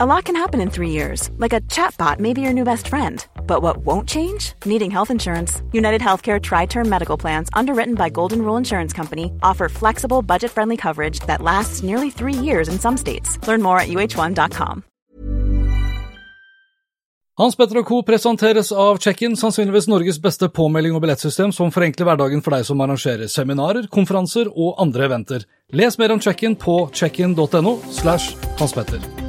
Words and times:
A 0.00 0.06
lot 0.06 0.26
can 0.26 0.36
happen 0.36 0.60
in 0.60 0.70
three 0.70 0.90
years, 0.90 1.28
like 1.38 1.52
a 1.52 1.60
chatbot 1.62 2.20
may 2.20 2.32
be 2.32 2.40
your 2.40 2.52
new 2.52 2.62
best 2.62 2.86
friend. 2.86 3.26
But 3.48 3.62
what 3.62 3.78
won't 3.78 4.08
change? 4.08 4.52
Needing 4.64 4.92
health 4.92 5.10
insurance. 5.10 5.60
United 5.72 6.00
Healthcare 6.00 6.40
Tri 6.40 6.66
Term 6.66 6.88
Medical 6.88 7.18
Plans, 7.18 7.48
underwritten 7.52 7.96
by 7.96 8.08
Golden 8.08 8.42
Rule 8.42 8.56
Insurance 8.56 8.92
Company, 8.92 9.32
offer 9.42 9.68
flexible, 9.68 10.22
budget 10.22 10.52
friendly 10.52 10.76
coverage 10.76 11.18
that 11.26 11.42
lasts 11.42 11.82
nearly 11.82 12.10
three 12.10 12.32
years 12.32 12.68
in 12.68 12.78
some 12.78 12.96
states. 12.96 13.44
Learn 13.48 13.60
more 13.60 13.80
at 13.80 13.88
uh1.com. 13.88 14.84
Hans 17.36 17.56
Petter 17.56 17.82
Co. 17.82 18.02
presenteres 18.02 18.70
av 18.72 18.98
Check-in, 18.98 19.34
sannsynligvis 19.36 19.88
Norges 19.88 20.22
beste 20.22 20.46
påmelding 20.48 20.94
og 20.94 21.02
billettsystem 21.02 21.50
som 21.50 21.74
forenkler 21.74 22.06
hverdagen 22.06 22.42
for 22.42 22.54
deg 22.54 22.66
som 22.70 22.86
arrangerer 22.86 23.26
seminarer, 23.26 23.90
konferanser 23.90 24.46
og 24.54 24.76
andre 24.78 25.10
eventer. 25.10 25.46
Les 25.74 25.98
mer 25.98 26.14
om 26.14 26.22
Check-in 26.22 26.54
på 26.54 26.84
checkin.no 26.94 27.80
slash 27.90 28.38
Hans. 28.58 29.27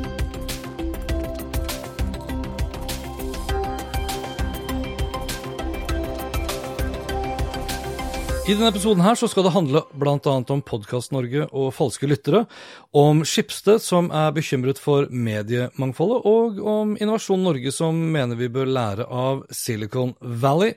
I 8.49 8.55
denne 8.55 8.71
episoden 8.71 9.03
her 9.05 9.13
så 9.13 9.27
skal 9.29 9.45
det 9.45 9.51
handle 9.53 9.83
bl.a. 9.93 10.17
om 10.25 10.61
Podkast-Norge 10.65 11.43
og 11.53 11.67
falske 11.75 12.07
lyttere, 12.09 12.47
om 12.97 13.21
Skipsted 13.21 13.77
som 13.83 14.07
er 14.09 14.31
bekymret 14.33 14.81
for 14.81 15.05
mediemangfoldet, 15.13 16.25
og 16.25 16.57
om 16.57 16.95
Innovasjon 16.97 17.45
Norge 17.45 17.69
som 17.75 17.99
mener 18.15 18.39
vi 18.39 18.49
bør 18.49 18.71
lære 18.73 19.05
av 19.05 19.45
Silicon 19.53 20.15
Valley. 20.17 20.73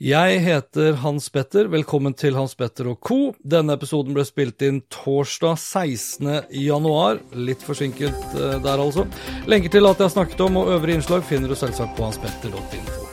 Jeg 0.00 0.40
heter 0.46 0.96
Hans 1.04 1.28
Petter, 1.28 1.68
velkommen 1.68 2.16
til 2.16 2.40
Hans 2.40 2.56
Petter 2.56 2.88
og 2.94 3.04
co. 3.04 3.20
Denne 3.44 3.76
episoden 3.76 4.16
ble 4.16 4.24
spilt 4.24 4.64
inn 4.64 4.80
torsdag 4.88 5.60
16. 5.60 6.34
januar. 6.56 7.20
Litt 7.36 7.68
forsinket 7.68 8.16
eh, 8.32 8.58
der, 8.64 8.80
altså. 8.80 9.04
Lenker 9.44 9.76
til 9.76 9.84
alt 9.84 10.00
jeg 10.00 10.08
har 10.08 10.16
snakket 10.16 10.46
om 10.48 10.62
og 10.64 10.72
øvrige 10.78 11.02
innslag 11.02 11.28
finner 11.28 11.52
du 11.52 11.60
selvsagt 11.60 11.98
på 12.00 12.08
hanspetter.info. 12.08 13.03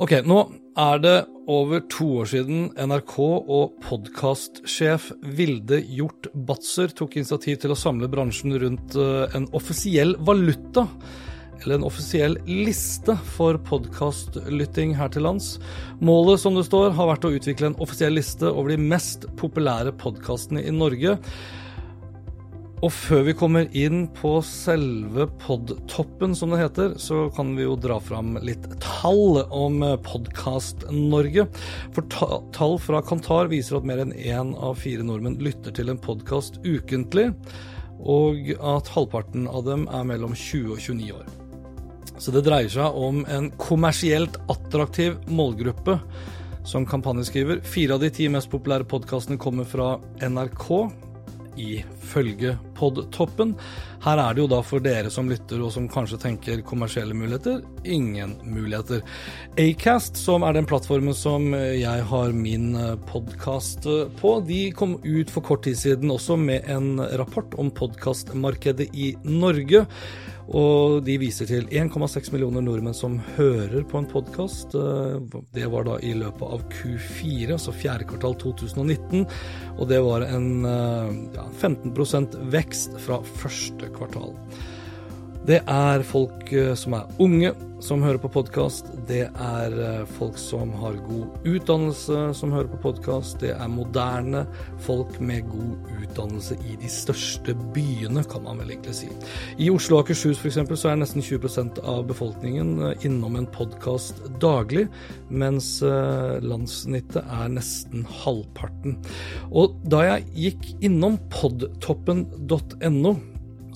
Ok, 0.00 0.14
nå 0.24 0.36
er 0.80 1.00
det 1.04 1.16
over 1.52 1.82
to 1.92 2.06
år 2.22 2.28
siden 2.30 2.70
NRK 2.72 3.16
og 3.20 3.74
podkastsjef 3.84 5.10
Vilde 5.36 5.76
Hjort 5.92 6.30
Batzer 6.48 6.94
tok 6.96 7.18
initiativ 7.18 7.58
til 7.60 7.74
å 7.74 7.76
samle 7.76 8.08
bransjen 8.08 8.56
rundt 8.62 8.96
eh, 8.96 9.36
en 9.36 9.44
offisiell 9.52 10.14
valuta, 10.24 10.86
eller 11.60 11.76
en 11.76 11.84
offisiell 11.90 12.38
liste 12.48 13.12
for 13.34 13.60
podkastlytting 13.68 14.96
her 14.96 15.12
til 15.12 15.28
lands. 15.28 15.58
Målet, 16.00 16.40
som 16.40 16.56
det 16.56 16.64
står, 16.70 16.94
har 16.96 17.12
vært 17.12 17.28
å 17.28 17.34
utvikle 17.36 17.74
en 17.74 17.80
offisiell 17.84 18.16
liste 18.16 18.48
over 18.48 18.72
de 18.72 18.80
mest 18.80 19.28
populære 19.36 19.92
podkastene 20.00 20.64
i 20.64 20.72
Norge. 20.72 21.18
Og 22.80 22.88
før 22.96 23.26
vi 23.26 23.32
kommer 23.36 23.66
inn 23.76 24.06
på 24.16 24.38
selve 24.46 25.26
podtoppen, 25.42 26.32
som 26.36 26.54
det 26.54 26.62
heter, 26.62 26.94
så 26.96 27.26
kan 27.36 27.50
vi 27.52 27.66
jo 27.66 27.74
dra 27.76 27.98
fram 28.00 28.38
litt 28.40 28.64
tall 28.80 29.42
om 29.52 29.82
Podkast-Norge. 30.06 31.44
For 31.92 32.08
tall 32.56 32.78
fra 32.80 33.02
Kantar 33.04 33.50
viser 33.52 33.76
at 33.76 33.88
mer 33.88 34.00
enn 34.00 34.14
én 34.16 34.54
av 34.56 34.80
fire 34.80 35.04
nordmenn 35.04 35.36
lytter 35.44 35.76
til 35.76 35.92
en 35.92 36.00
podkast 36.00 36.56
ukentlig, 36.64 37.26
og 38.00 38.48
at 38.56 38.88
halvparten 38.94 39.44
av 39.50 39.68
dem 39.68 39.84
er 39.92 40.08
mellom 40.08 40.32
20 40.32 40.72
og 40.72 40.80
29 40.80 41.12
år. 41.18 41.28
Så 42.16 42.32
det 42.32 42.46
dreier 42.48 42.72
seg 42.72 42.96
om 42.96 43.26
en 43.28 43.52
kommersielt 43.60 44.40
attraktiv 44.48 45.20
målgruppe 45.28 45.98
som 46.64 46.88
kampanjeskriver. 46.88 47.60
Fire 47.60 48.00
av 48.00 48.00
de 48.00 48.08
ti 48.08 48.32
mest 48.32 48.48
populære 48.48 48.88
podkastene 48.88 49.40
kommer 49.40 49.68
fra 49.68 49.98
NRK 50.24 50.66
ifølge 51.60 52.56
Podtoppen. 52.80 53.54
Her 54.00 54.16
er 54.16 54.32
det 54.32 54.40
jo 54.40 54.48
da 54.48 54.62
for 54.64 54.80
dere 54.80 55.10
som 55.12 55.28
lytter 55.28 55.60
og 55.60 55.74
som 55.74 55.88
kanskje 55.92 56.20
tenker 56.22 56.62
kommersielle 56.64 57.12
muligheter, 57.16 57.60
ingen 57.84 58.32
muligheter. 58.48 59.02
Acast, 59.60 60.16
som 60.16 60.46
er 60.46 60.56
den 60.56 60.68
plattformen 60.68 61.16
som 61.16 61.52
jeg 61.52 62.06
har 62.08 62.32
min 62.32 62.72
eh, 62.80 62.96
podkast 63.10 63.84
eh, 63.90 64.08
på, 64.22 64.38
de 64.48 64.62
kom 64.72 64.96
ut 65.04 65.32
for 65.32 65.44
kort 65.44 65.66
tid 65.68 65.76
siden 65.76 66.12
også 66.14 66.38
med 66.40 66.64
en 66.72 66.96
rapport 67.20 67.52
om 67.60 67.68
podkastmarkedet 67.76 68.88
i 68.96 69.12
Norge. 69.28 69.84
Og 70.50 71.04
de 71.06 71.14
viser 71.20 71.46
til 71.46 71.68
1,6 71.68 72.32
millioner 72.34 72.64
nordmenn 72.64 72.96
som 72.96 73.20
hører 73.36 73.84
på 73.86 74.00
en 74.00 74.08
podkast. 74.08 74.72
Eh, 74.74 75.20
det 75.52 75.68
var 75.76 75.84
da 75.90 76.00
i 76.00 76.14
løpet 76.16 76.56
av 76.56 76.64
Q4, 76.72 77.52
altså 77.58 77.76
fjerde 77.76 78.08
kvartal 78.08 78.40
2019. 78.40 79.28
Og 79.76 79.92
det 79.92 80.00
var 80.08 80.24
en 80.24 80.48
ja, 80.64 81.44
15% 81.60 82.40
vekst 82.50 82.69
fra 82.98 83.20
første 83.24 83.90
kvartal. 83.96 84.34
Det 85.48 85.62
er 85.72 86.02
folk 86.04 86.50
eh, 86.52 86.74
som 86.76 86.92
er 86.98 87.20
unge, 87.22 87.54
som 87.80 88.02
hører 88.04 88.20
på 88.20 88.28
podkast. 88.34 88.90
Det 89.08 89.22
er 89.24 89.76
eh, 89.80 90.10
folk 90.18 90.36
som 90.38 90.74
har 90.82 90.98
god 91.06 91.46
utdannelse, 91.48 92.18
som 92.36 92.52
hører 92.52 92.68
på 92.74 92.80
podkast. 92.82 93.38
Det 93.40 93.54
er 93.54 93.72
moderne 93.72 94.42
folk 94.84 95.16
med 95.16 95.48
god 95.48 95.88
utdannelse 96.02 96.58
i 96.68 96.76
de 96.82 96.90
største 96.92 97.54
byene, 97.72 98.20
kan 98.28 98.44
man 98.44 98.60
vel 98.60 98.74
egentlig 98.74 98.98
si. 98.98 99.08
I 99.56 99.70
Oslo 99.72 99.96
og 99.96 100.04
Akershus 100.04 100.42
f.eks. 100.44 100.60
så 100.76 100.92
er 100.92 101.00
nesten 101.00 101.24
20% 101.24 101.80
av 101.88 102.04
befolkningen 102.12 102.76
eh, 102.90 103.08
innom 103.08 103.40
en 103.40 103.48
podkast 103.56 104.20
daglig, 104.44 104.90
mens 105.32 105.78
landssnittet 105.80 107.24
er 107.24 107.48
nesten 107.56 108.04
halvparten. 108.20 109.00
Og 109.56 109.80
da 109.88 110.04
jeg 110.04 110.28
gikk 110.36 110.72
innom 110.84 111.16
podtoppen.no 111.32 113.16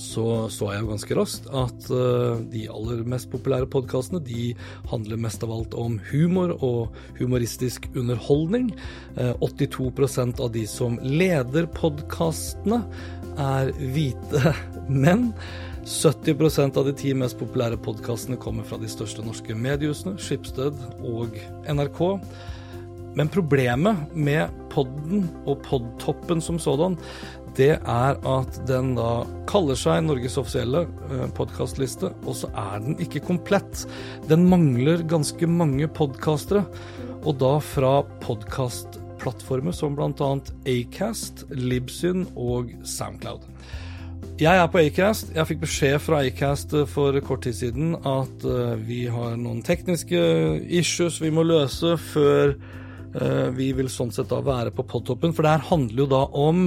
så 0.05 0.47
så 0.53 0.71
jeg 0.73 0.85
jo 0.85 0.91
ganske 0.93 1.17
raskt 1.19 1.49
at 1.57 1.89
uh, 1.93 2.41
de 2.53 2.67
aller 2.71 3.03
mest 3.09 3.31
populære 3.33 3.69
podkastene 3.73 4.21
de 4.25 4.53
handler 4.91 5.21
mest 5.21 5.45
av 5.47 5.53
alt 5.55 5.77
om 5.79 5.99
humor 6.11 6.55
og 6.61 6.95
humoristisk 7.19 7.89
underholdning. 7.97 8.71
Uh, 9.19 9.33
82% 9.41 10.43
av 10.45 10.53
de 10.55 10.67
som 10.71 10.99
leder 11.03 11.69
podkastene, 11.77 12.85
er 13.41 13.73
hvite 13.95 14.55
menn. 15.05 15.31
70% 15.85 16.79
av 16.81 16.87
de 16.89 16.95
ti 16.97 17.13
mest 17.17 17.37
populære 17.41 17.77
podkastene 17.85 18.39
kommer 18.41 18.65
fra 18.65 18.79
de 18.81 18.89
største 18.89 19.25
norske 19.25 19.57
mediehusene, 19.57 20.17
Skipsted 20.23 20.79
og 21.05 21.37
NRK. 21.69 22.01
Men 23.15 23.31
problemet 23.31 24.15
med 24.15 24.51
podden 24.73 25.29
og 25.47 25.63
podtoppen 25.67 26.43
som 26.43 26.59
sådan, 26.59 26.97
det 27.55 27.77
er 27.79 28.19
at 28.27 28.57
den 28.67 28.97
da 28.99 29.23
kaller 29.47 29.79
seg 29.79 30.03
Norges 30.03 30.35
offisielle 30.41 30.83
eh, 31.13 31.29
podkastliste, 31.37 32.11
og 32.27 32.35
så 32.41 32.51
er 32.51 32.83
den 32.83 32.99
ikke 33.03 33.23
komplett. 33.29 33.85
Den 34.27 34.49
mangler 34.51 35.07
ganske 35.07 35.47
mange 35.47 35.87
podkastere, 35.87 36.65
og 37.23 37.39
da 37.39 37.55
fra 37.63 38.01
podkastplattformer 38.25 39.75
som 39.77 39.95
bl.a. 39.95 40.35
Acast, 40.67 41.47
Libsyn 41.55 42.27
og 42.35 42.75
Soundcloud. 42.83 43.47
Jeg 44.41 44.59
er 44.59 44.67
på 44.67 44.81
Acast. 44.83 45.29
Jeg 45.37 45.47
fikk 45.47 45.61
beskjed 45.63 46.01
fra 46.03 46.25
Acast 46.27 46.75
for 46.91 47.15
kort 47.23 47.47
tid 47.47 47.55
siden 47.55 47.95
at 48.03 48.49
eh, 48.51 48.81
vi 48.83 49.05
har 49.07 49.39
noen 49.39 49.63
tekniske 49.63 50.19
issues 50.67 51.23
vi 51.23 51.31
må 51.31 51.47
løse 51.47 51.95
før 52.11 52.57
eh, 52.57 52.81
vi 53.55 53.69
vil 53.79 53.91
sånn 53.93 54.11
sett 54.15 54.33
da 54.33 54.41
være 54.43 54.73
på 54.75 54.87
podtoppen. 54.91 55.35
For 55.35 55.47
det 55.47 55.53
her 55.55 55.69
handler 55.69 56.03
jo 56.05 56.09
da 56.11 56.23
om 56.35 56.65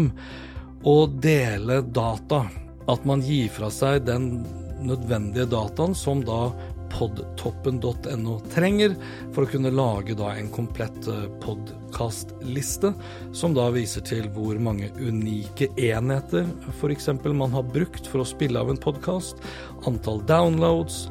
å 0.88 0.96
dele 1.08 1.82
data. 1.82 2.46
At 2.88 3.04
man 3.08 3.24
gir 3.26 3.52
fra 3.52 3.68
seg 3.74 4.06
den 4.08 4.46
nødvendige 4.88 5.50
dataen 5.52 5.96
som 5.98 6.22
da 6.24 6.52
podtoppen.no 6.94 8.36
trenger 8.54 8.94
for 9.36 9.44
å 9.44 9.52
kunne 9.52 9.74
lage 9.74 10.16
da 10.18 10.32
en 10.38 10.50
komplett 10.54 11.10
eh, 11.12 11.26
podkastliste, 11.44 12.94
som 13.36 13.56
da 13.58 13.68
viser 13.76 14.06
til 14.08 14.30
hvor 14.36 14.60
mange 14.64 14.90
unike 14.96 15.70
enheter 15.76 16.48
f.eks. 16.78 17.10
man 17.28 17.56
har 17.56 17.68
brukt 17.74 18.08
for 18.08 18.24
å 18.24 18.30
spille 18.30 18.62
av 18.62 18.72
en 18.72 18.82
podkast, 18.82 19.44
antall 19.90 20.24
downloads, 20.30 21.06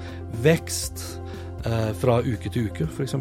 vekst 0.44 1.04
eh, 1.66 1.92
fra 2.00 2.22
uke 2.24 2.52
til 2.52 2.70
uke 2.70 2.88
f.eks., 2.88 3.18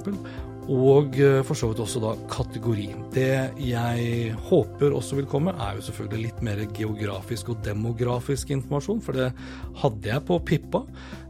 og 0.71 1.19
eh, 1.21 1.41
for 1.45 1.57
så 1.57 1.69
vidt 1.69 1.81
også 1.83 2.01
da 2.01 2.13
kategori. 2.31 2.87
Det 3.13 3.29
jeg 3.61 4.33
håper 4.47 4.95
også 4.95 5.19
vil 5.19 5.29
komme, 5.29 5.53
er 5.53 5.77
jo 5.77 5.85
selvfølgelig 5.85 6.23
litt 6.23 6.41
mer 6.45 6.63
geografisk 6.75 7.53
og 7.53 7.61
demografisk 7.65 8.53
informasjon, 8.55 9.03
for 9.05 9.17
det 9.17 9.29
hadde 9.83 10.11
jeg 10.11 10.25
på 10.25 10.39
Pippa. 10.49 10.83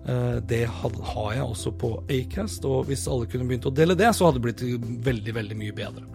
Eh, 0.08 0.40
det 0.48 0.64
har 0.72 1.30
jeg 1.36 1.46
også 1.46 1.76
på 1.82 1.94
Acast, 2.08 2.66
og 2.70 2.90
hvis 2.90 3.08
alle 3.12 3.30
kunne 3.32 3.48
begynt 3.50 3.68
å 3.68 3.76
dele 3.76 3.98
det, 4.00 4.12
så 4.16 4.30
hadde 4.30 4.40
det 4.40 4.48
blitt 4.48 4.66
veldig, 5.06 5.38
veldig 5.42 5.62
mye 5.66 5.78
bedre. 5.84 6.06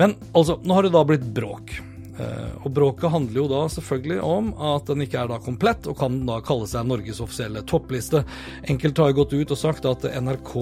Men 0.00 0.18
altså, 0.32 0.58
nå 0.64 0.78
har 0.78 0.86
det 0.88 0.94
da 0.96 1.04
blitt 1.08 1.28
bråk. 1.36 1.76
Eh, 2.18 2.50
og 2.62 2.70
Bråket 2.74 3.10
handler 3.10 3.40
jo 3.42 3.46
da 3.50 3.62
selvfølgelig 3.72 4.20
om 4.22 4.52
at 4.74 4.90
den 4.90 5.04
ikke 5.04 5.22
er 5.24 5.30
da 5.32 5.40
komplett, 5.42 5.88
og 5.90 5.98
kan 5.98 6.20
da 6.28 6.38
kalle 6.46 6.68
seg 6.70 6.86
Norges 6.88 7.22
offisielle 7.24 7.64
toppliste. 7.68 8.24
Enkelte 8.70 9.06
har 9.06 9.16
gått 9.16 9.34
ut 9.34 9.54
og 9.54 9.60
sagt 9.60 9.88
at 9.88 10.06
NRK 10.14 10.54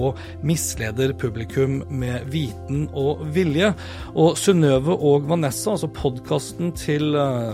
misleder 0.45 1.13
publikum 1.19 1.81
med 1.93 2.29
viten 2.33 2.87
og 2.89 3.25
vilje. 3.35 3.73
Og 4.13 4.39
Synnøve 4.39 4.97
og 4.97 5.29
Vanessa, 5.29 5.75
altså 5.75 5.91
podkasten 5.93 6.73
til 6.79 7.13
eh, 7.19 7.53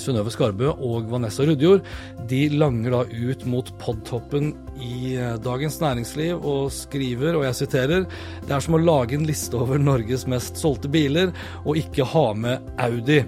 Synnøve 0.00 0.32
Skarbø 0.34 0.70
og 0.74 1.10
Vanessa 1.10 1.46
Rudjord 1.46 1.84
de 2.30 2.46
langer 2.52 2.94
da 2.94 3.02
ut 3.06 3.44
mot 3.48 3.70
podtoppen 3.82 4.52
i 4.82 5.16
eh, 5.16 5.36
Dagens 5.42 5.78
Næringsliv 5.82 6.40
og 6.40 6.72
skriver, 6.74 7.36
og 7.38 7.46
jeg 7.48 7.60
siterer, 7.62 8.08
det 8.46 8.56
er 8.56 8.64
som 8.64 8.76
å 8.78 8.82
lage 8.82 9.16
en 9.16 9.28
liste 9.28 9.56
over 9.58 9.80
Norges 9.80 10.26
mest 10.30 10.60
solgte 10.60 10.90
biler 10.92 11.32
og 11.64 11.80
ikke 11.80 12.06
ha 12.12 12.26
med 12.36 12.74
Audi. 12.82 13.22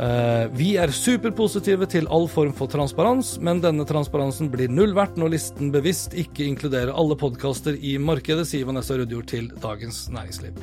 Eh, 0.00 0.44
vi 0.56 0.70
er 0.80 0.92
superpositive 0.94 1.88
til 1.90 2.08
all 2.14 2.28
form 2.30 2.54
for 2.56 2.70
transparens, 2.72 3.34
men 3.42 3.62
denne 3.64 3.86
transparensen 3.88 4.50
blir 4.52 4.72
null 4.72 4.94
verdt 4.96 5.18
når 5.20 5.34
listen 5.34 5.72
bevisst 5.74 6.16
ikke 6.18 6.46
inkluderer 6.46 6.94
alle 6.94 7.18
podkaster 7.20 7.76
i 7.76 7.96
markedet, 8.00 8.46
sier 8.48 8.68
Vanessa 8.70 8.96
Rudjord 8.98 9.28
til 9.32 9.50
Dagens 9.60 10.06
Næringsliv. 10.14 10.56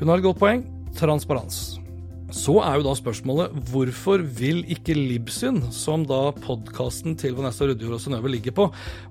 Hun 0.00 0.08
har 0.08 0.20
et 0.20 0.28
godt 0.30 0.40
poeng 0.40 0.66
transparens. 0.96 1.79
Så 2.30 2.60
er 2.62 2.78
jo 2.78 2.84
da 2.86 2.92
spørsmålet 2.94 3.54
hvorfor 3.72 4.22
vil 4.38 4.62
ikke 4.70 4.94
Libsyn, 4.94 5.58
som 5.74 6.04
da 6.06 6.30
podkasten 6.38 7.16
til 7.18 7.34
Vanessa 7.34 7.66
Rudjord 7.66 7.96
og 7.96 8.02
Synnøve 8.04 8.30
ligger 8.30 8.54
på, 8.54 8.68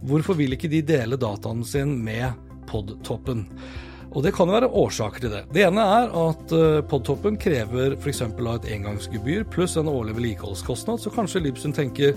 hvorfor 0.07 0.37
vil 0.39 0.55
ikke 0.55 0.71
de 0.71 0.79
dele 0.87 1.19
dataen 1.19 1.65
sin 1.67 1.97
med 2.05 2.31
Podtoppen? 2.69 3.43
Og 4.09 4.23
Det 4.23 4.31
kan 4.33 4.49
jo 4.49 4.55
være 4.55 4.71
årsaker 4.73 5.21
til 5.21 5.33
det. 5.35 5.43
Det 5.53 5.65
ene 5.67 5.83
er 5.83 6.13
at 6.17 6.53
eh, 6.55 6.79
Podtoppen 6.89 7.35
krever 7.37 7.97
f.eks. 7.99 8.23
et 8.23 8.69
engangsgebyr 8.73 9.43
pluss 9.51 9.75
en 9.77 9.91
årlig 9.91 10.15
vedlikeholdskostnad, 10.17 11.03
så 11.03 11.13
kanskje 11.13 11.43
Libsyn 11.43 11.75
tenker 11.75 12.15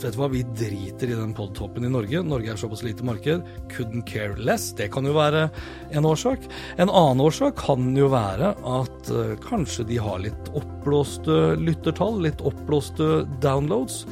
vet 0.00 0.14
du 0.14 0.18
hva, 0.20 0.28
vi 0.32 0.42
driter 0.56 1.12
i 1.12 1.18
den 1.18 1.34
podtoppen 1.36 1.86
i 1.86 1.92
Norge. 1.92 2.22
Norge 2.26 2.52
er 2.54 2.60
såpass 2.60 2.84
lite 2.86 3.04
marked. 3.06 3.44
Couldn't 3.72 4.06
care 4.08 4.36
less. 4.40 4.70
Det 4.78 4.88
kan 4.94 5.06
jo 5.06 5.14
være 5.16 5.48
en 5.92 6.08
årsak. 6.08 6.44
En 6.78 6.88
annen 6.88 7.22
årsak 7.24 7.58
kan 7.60 7.92
jo 7.98 8.08
være 8.12 8.54
at 8.56 9.12
uh, 9.12 9.34
kanskje 9.44 9.86
de 9.92 10.00
har 10.02 10.22
litt 10.24 10.52
oppblåste 10.58 11.56
lyttertall, 11.60 12.22
litt 12.24 12.42
oppblåste 12.44 13.24
downloads. 13.44 14.04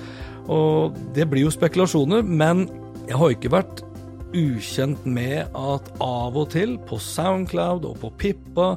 Og 0.50 0.98
det 1.16 1.28
blir 1.30 1.46
jo 1.46 1.54
spekulasjoner, 1.54 2.26
men 2.26 2.66
jeg 3.08 3.18
har 3.18 3.34
ikke 3.34 3.54
vært 3.54 3.84
ukjent 4.36 5.02
med 5.08 5.48
at 5.58 5.88
av 6.04 6.36
og 6.38 6.52
til 6.52 6.76
på 6.86 6.98
Soundcloud 7.02 7.86
og 7.88 7.96
på 8.02 8.12
Pippa 8.20 8.74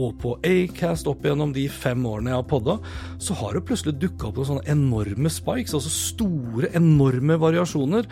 og 0.00 0.16
på 0.22 0.34
Acast 0.46 1.08
opp 1.10 1.24
gjennom 1.26 1.52
de 1.54 1.64
fem 1.72 2.02
årene 2.08 2.32
jeg 2.32 2.40
har 2.40 2.48
podda, 2.50 2.76
så 3.22 3.36
har 3.38 3.54
det 3.54 3.64
plutselig 3.68 3.96
dukka 4.02 4.28
opp 4.28 4.40
noen 4.40 4.50
sånne 4.50 4.74
enorme 4.74 5.32
spikes, 5.32 5.76
altså 5.76 5.92
store, 5.92 6.70
enorme 6.76 7.38
variasjoner, 7.40 8.08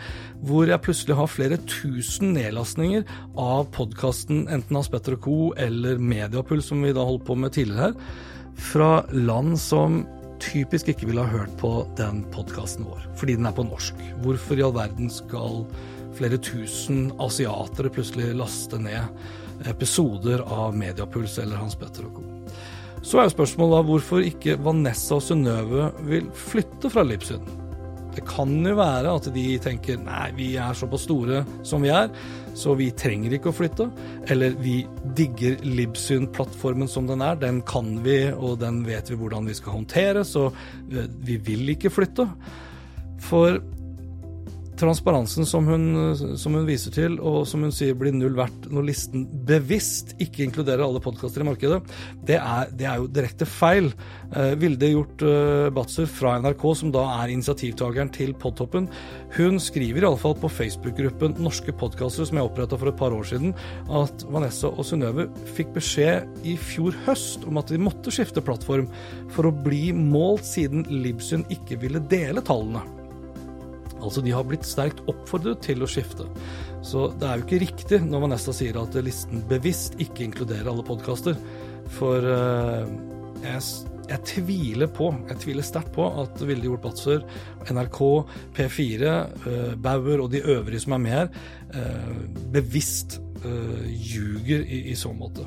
hvor 0.47 0.69
jeg 0.69 0.83
plutselig 0.85 1.17
har 1.19 1.31
flere 1.31 1.59
tusen 1.67 2.33
nedlastninger 2.37 3.05
av 3.39 3.67
podkasten 3.75 4.45
enten 4.47 4.79
Hans 4.79 4.91
Petter 4.93 5.17
Co. 5.19 5.53
eller 5.59 6.01
Mediapuls, 6.01 6.71
som 6.71 6.83
vi 6.83 6.95
da 6.95 7.05
holdt 7.05 7.27
på 7.27 7.37
med 7.39 7.55
tidligere 7.55 7.91
her, 7.91 8.19
fra 8.53 8.91
land 9.11 9.57
som 9.59 10.03
typisk 10.43 10.89
ikke 10.91 11.07
ville 11.07 11.23
ha 11.23 11.31
hørt 11.31 11.53
på 11.59 11.71
den 11.97 12.23
podkasten 12.33 12.85
vår, 12.87 13.05
fordi 13.19 13.37
den 13.39 13.47
er 13.47 13.55
på 13.55 13.65
norsk. 13.65 13.99
Hvorfor 14.23 14.59
i 14.59 14.65
all 14.65 14.75
verden 14.75 15.11
skal 15.13 15.63
flere 16.17 16.37
tusen 16.43 17.07
asiatere 17.23 17.91
plutselig 17.93 18.33
laste 18.37 18.77
ned 18.81 19.07
episoder 19.69 20.43
av 20.45 20.75
Mediapuls 20.77 21.37
eller 21.41 21.61
Hans 21.61 21.75
Petter 21.79 22.07
og 22.07 22.19
co. 22.19 22.25
Så 23.03 23.19
er 23.19 23.27
jo 23.27 23.33
spørsmålet 23.33 23.75
da 23.75 23.87
hvorfor 23.89 24.23
ikke 24.23 24.55
Vanessa 24.63 25.17
og 25.17 25.25
Synnøve 25.25 25.89
vil 26.07 26.29
flytte 26.39 26.91
fra 26.91 27.03
Lipsyn. 27.03 27.43
Det 28.13 28.21
kan 28.29 28.51
jo 28.61 28.75
være 28.77 29.11
at 29.17 29.27
de 29.33 29.43
tenker 29.61 29.97
nei, 29.99 30.27
vi 30.37 30.51
er 30.61 30.75
såpass 30.77 31.07
store 31.07 31.41
som 31.65 31.83
vi 31.83 31.89
er, 31.91 32.11
så 32.55 32.75
vi 32.77 32.91
trenger 32.93 33.33
ikke 33.33 33.49
å 33.49 33.55
flytte. 33.57 33.87
Eller 34.31 34.53
vi 34.61 34.83
digger 35.17 35.57
Libsyn-plattformen 35.65 36.89
som 36.91 37.09
den 37.09 37.25
er, 37.25 37.39
den 37.41 37.63
kan 37.67 37.95
vi, 38.05 38.19
og 38.31 38.59
den 38.61 38.83
vet 38.85 39.09
vi 39.09 39.17
hvordan 39.19 39.49
vi 39.49 39.57
skal 39.57 39.79
håndtere, 39.79 40.23
så 40.23 40.51
vi 40.87 41.39
vil 41.41 41.73
ikke 41.73 41.91
flytte. 41.93 42.27
For 43.23 43.57
transparensen 44.79 45.45
som 45.47 45.67
hun, 45.67 46.15
som 46.39 46.55
hun, 46.57 46.65
viser 46.67 46.93
til, 46.95 47.17
og 47.21 47.43
som 47.49 47.63
hun 47.65 47.73
sier 47.73 47.95
blir 47.97 48.13
null 48.15 48.35
verdt 48.37 48.69
når 48.73 48.87
listen 48.87 49.25
bevisst 49.47 50.13
ikke 50.23 50.45
inkluderer 50.47 50.83
alle 50.85 51.01
podkaster 51.03 51.43
i 51.43 51.47
markedet, 51.47 51.79
det 52.27 52.39
er, 52.39 52.71
det 52.73 52.87
er, 52.87 53.01
jo 53.01 53.09
direkte 53.11 53.47
feil. 53.49 53.91
Eh, 54.33 54.53
Vilde 54.59 54.89
Hjort 54.91 55.25
eh, 55.27 55.67
Batzer 55.73 56.07
fra 56.09 56.37
NRK, 56.43 56.65
som 56.79 56.93
da 56.95 57.05
er 57.19 57.33
initiativtakeren 57.35 58.11
til 58.13 58.33
Podtoppen, 58.39 58.89
hun 59.37 59.59
skriver 59.61 60.05
iallfall 60.05 60.35
på 60.41 60.51
Facebook-gruppen 60.51 61.37
Norske 61.43 61.75
podkastere, 61.75 62.29
som 62.29 62.39
jeg 62.39 62.49
oppretta 62.49 62.79
for 62.79 62.91
et 62.91 62.99
par 62.99 63.15
år 63.15 63.29
siden, 63.29 63.53
at 63.93 64.25
Vanessa 64.33 64.71
og 64.71 64.87
Synnøve 64.87 65.27
fikk 65.57 65.73
beskjed 65.77 66.47
i 66.47 66.57
fjor 66.59 66.97
høst 67.07 67.47
om 67.49 67.61
at 67.61 67.73
de 67.73 67.81
måtte 67.81 68.13
skifte 68.13 68.43
plattform 68.45 68.89
for 69.33 69.49
å 69.49 69.55
bli 69.63 69.87
målt, 69.97 70.45
siden 70.47 70.87
Libsyn 70.89 71.47
ikke 71.53 71.79
ville 71.81 72.03
dele 72.11 72.43
tallene. 72.45 73.02
Altså, 74.03 74.23
de 74.23 74.33
har 74.35 74.45
blitt 74.47 74.67
sterkt 74.67 75.01
oppfordret 75.11 75.63
til 75.65 75.83
å 75.83 75.89
skifte. 75.89 76.27
Så 76.83 77.07
det 77.19 77.27
er 77.29 77.39
jo 77.39 77.47
ikke 77.47 77.63
riktig 77.63 78.01
når 78.03 78.25
Vanessa 78.27 78.53
sier 78.55 78.77
at 78.81 78.97
listen 79.05 79.43
bevisst 79.49 79.97
ikke 80.03 80.25
inkluderer 80.27 80.69
alle 80.71 80.85
podkaster. 80.87 81.37
For 81.93 82.23
uh, 82.27 82.83
jeg, 83.43 83.63
jeg, 84.09 84.19
tviler 84.29 84.91
på, 84.91 85.11
jeg 85.31 85.41
tviler 85.43 85.67
sterkt 85.67 85.93
på 85.95 86.07
at 86.23 86.43
Vilde 86.43 86.67
Hjort 86.67 86.83
Batzer, 86.85 87.23
NRK, 87.71 88.01
P4, 88.57 89.15
uh, 89.47 89.71
Bauer 89.83 90.25
og 90.25 90.31
de 90.33 90.43
øvrige 90.43 90.83
som 90.83 90.97
er 90.97 91.03
med 91.05 91.17
her, 91.17 91.33
uh, 91.75 92.25
bevisst 92.55 93.19
ljuger 93.43 94.61
i, 94.71 94.77
i 94.93 94.95
så 94.95 95.09
måte. 95.11 95.43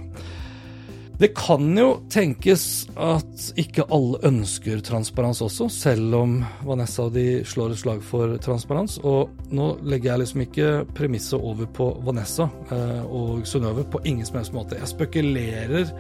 Det 1.17 1.31
kan 1.33 1.71
jo 1.79 1.95
tenkes 2.13 2.85
at 3.01 3.47
ikke 3.57 3.87
alle 3.95 4.19
ønsker 4.29 4.83
transparens 4.85 5.39
også, 5.41 5.71
selv 5.73 6.13
om 6.19 6.35
Vanessa 6.69 7.07
og 7.07 7.15
de 7.15 7.41
slår 7.49 7.73
et 7.73 7.81
slag 7.81 8.03
for 8.05 8.35
transparens. 8.45 8.99
Og 9.01 9.33
nå 9.49 9.71
legger 9.81 10.11
jeg 10.11 10.23
liksom 10.23 10.43
ikke 10.45 10.67
premisset 10.99 11.39
over 11.39 11.71
på 11.79 11.87
Vanessa 12.05 12.51
eh, 12.69 13.01
og 13.09 13.49
Synnøve 13.49 13.87
på 13.89 14.03
ingen 14.05 14.29
som 14.29 14.37
helst 14.43 14.53
måte. 14.53 14.77
Jeg 14.77 14.93
spekulerer 14.93 15.95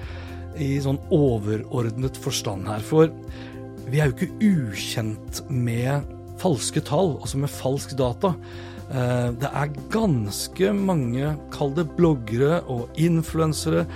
i 0.60 0.74
sånn 0.84 1.00
overordnet 1.08 2.20
forstand 2.20 2.68
her. 2.68 2.84
For 2.84 3.08
vi 3.88 4.02
er 4.02 4.10
jo 4.10 4.18
ikke 4.18 4.50
ukjent 4.50 5.40
med 5.48 6.12
falske 6.42 6.82
tall, 6.84 7.14
altså 7.22 7.40
med 7.40 7.54
falsk 7.56 7.96
data. 7.96 8.34
Eh, 8.92 9.30
det 9.40 9.48
er 9.48 9.72
ganske 9.96 10.76
mange, 10.76 11.32
kall 11.56 11.72
det 11.80 11.88
bloggere 11.96 12.60
og 12.68 13.00
influensere 13.00 13.86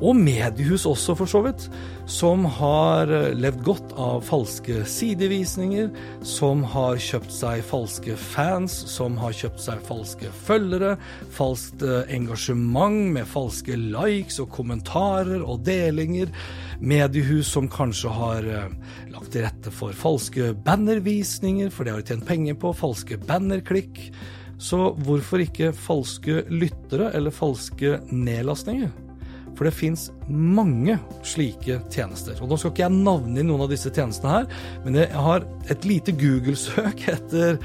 og 0.00 0.16
mediehus 0.16 0.86
også, 0.88 1.14
for 1.18 1.28
så 1.28 1.42
vidt, 1.44 1.66
som 2.10 2.46
har 2.58 3.10
eh, 3.12 3.34
levd 3.36 3.62
godt 3.66 3.92
av 4.00 4.24
falske 4.26 4.80
sidevisninger, 4.88 5.90
som 6.26 6.64
har 6.72 7.00
kjøpt 7.00 7.32
seg 7.34 7.62
falske 7.68 8.16
fans, 8.18 8.74
som 8.90 9.18
har 9.20 9.36
kjøpt 9.36 9.60
seg 9.66 9.84
falske 9.86 10.32
følgere, 10.46 10.96
falskt 11.36 11.84
eh, 11.84 12.14
engasjement 12.16 13.12
med 13.14 13.28
falske 13.28 13.76
likes 13.76 14.40
og 14.42 14.50
kommentarer 14.56 15.44
og 15.44 15.64
delinger, 15.68 16.32
mediehus 16.80 17.52
som 17.52 17.68
kanskje 17.70 18.12
har 18.16 18.48
eh, 18.48 18.74
lagt 19.12 19.34
til 19.34 19.44
rette 19.44 19.72
for 19.74 19.96
falske 19.96 20.54
bannervisninger, 20.64 21.68
for 21.68 21.84
det 21.84 21.94
har 21.94 22.04
de 22.04 22.14
tjent 22.14 22.28
penger 22.28 22.56
på, 22.60 22.72
falske 22.76 23.20
bannerklikk. 23.28 24.08
Så 24.60 24.90
hvorfor 25.04 25.40
ikke 25.40 25.72
falske 25.72 26.42
lyttere 26.52 27.12
eller 27.16 27.32
falske 27.32 27.96
nedlastninger? 28.12 29.09
For 29.60 29.68
det 29.68 29.76
fins 29.76 30.06
mange 30.24 30.94
slike 31.20 31.82
tjenester. 31.92 32.38
Og 32.40 32.48
Nå 32.48 32.56
skal 32.56 32.72
ikke 32.72 32.86
jeg 32.86 32.96
navne 32.96 33.42
noen 33.44 33.66
av 33.66 33.68
disse 33.68 33.90
tjenestene 33.92 34.38
her, 34.38 34.46
men 34.86 34.94
jeg 34.96 35.12
har 35.12 35.44
et 35.68 35.84
lite 35.84 36.14
Google-søk 36.16 37.02
etter 37.12 37.58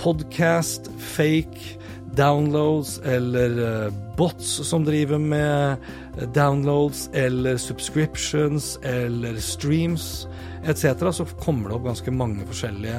podcast, 0.00 0.90
fake, 1.14 1.76
downloads 2.18 2.96
eller 3.06 3.54
eh, 3.68 3.94
bots 4.18 4.48
som 4.66 4.82
driver 4.82 5.22
med 5.22 5.86
downloads 6.34 7.04
eller 7.14 7.60
subscriptions 7.62 8.74
eller 8.82 9.38
streams 9.38 10.26
etc., 10.66 11.12
så 11.12 11.28
kommer 11.38 11.70
det 11.70 11.78
opp 11.78 11.86
ganske 11.92 12.16
mange 12.18 12.48
forskjellige 12.50 12.98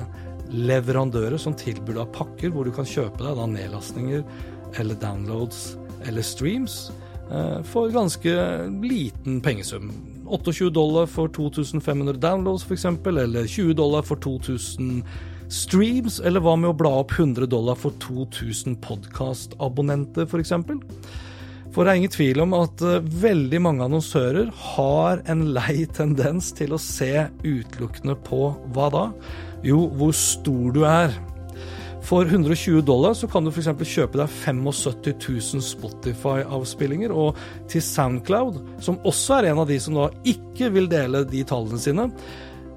leverandører 0.55 1.35
som 1.43 1.59
tilbyr 1.59 1.99
deg 1.99 2.15
pakker 2.15 2.55
hvor 2.55 2.63
du 2.63 2.71
kan 2.71 2.87
kjøpe 2.87 3.19
deg 3.19 3.35
da 3.35 3.51
nedlastninger 3.51 4.23
eller 4.79 5.03
downloads 5.03 5.73
eller 6.07 6.23
streams. 6.23 6.85
Eh, 7.31 7.63
for 7.63 7.89
ganske 7.89 8.33
liten 8.81 9.41
pengesum. 9.41 9.91
28 10.25 10.69
dollar 10.69 11.05
for 11.05 11.27
2500 11.27 12.17
downloads 12.21 12.65
f.eks., 12.65 12.85
eller 12.85 13.47
20 13.47 13.73
dollar 13.73 14.01
for 14.01 14.15
2000 14.15 15.03
streams, 15.49 16.19
eller 16.19 16.41
hva 16.41 16.55
med 16.57 16.71
å 16.71 16.77
bla 16.77 16.91
opp 17.01 17.13
100 17.17 17.49
dollar 17.49 17.77
for 17.77 17.93
2000 18.01 18.77
podkastabonnenter 18.85 20.29
f.eks.? 20.29 20.53
For 21.69 21.85
det 21.85 21.91
er 21.91 21.99
ingen 22.01 22.13
tvil 22.13 22.41
om 22.41 22.55
at 22.57 22.81
uh, 22.81 22.97
veldig 23.21 23.59
mange 23.61 23.85
annonsører 23.85 24.49
har 24.73 25.21
en 25.29 25.51
lei 25.53 25.83
tendens 25.93 26.49
til 26.57 26.73
å 26.73 26.81
se 26.81 27.27
utelukkende 27.45 28.17
på 28.25 28.55
hva 28.73 28.87
da? 28.93 29.03
Jo, 29.65 29.83
hvor 29.99 30.15
stor 30.17 30.73
du 30.73 30.81
er. 30.89 31.13
For 32.05 32.25
120 32.25 32.81
dollar 32.87 33.13
så 33.13 33.27
kan 33.29 33.45
du 33.45 33.51
f.eks. 33.51 33.69
kjøpe 33.85 34.21
deg 34.21 34.31
75 34.31 35.17
000 35.53 35.65
Spotify-avspillinger. 35.65 37.13
Og 37.13 37.37
til 37.69 37.83
Soundcloud, 37.85 38.61
som 38.83 38.99
også 39.07 39.39
er 39.39 39.51
en 39.51 39.63
av 39.63 39.69
de 39.69 39.79
som 39.83 39.97
da 39.99 40.09
ikke 40.27 40.71
vil 40.73 40.89
dele 40.91 41.25
de 41.27 41.43
tallene 41.47 41.81
sine, 41.81 42.09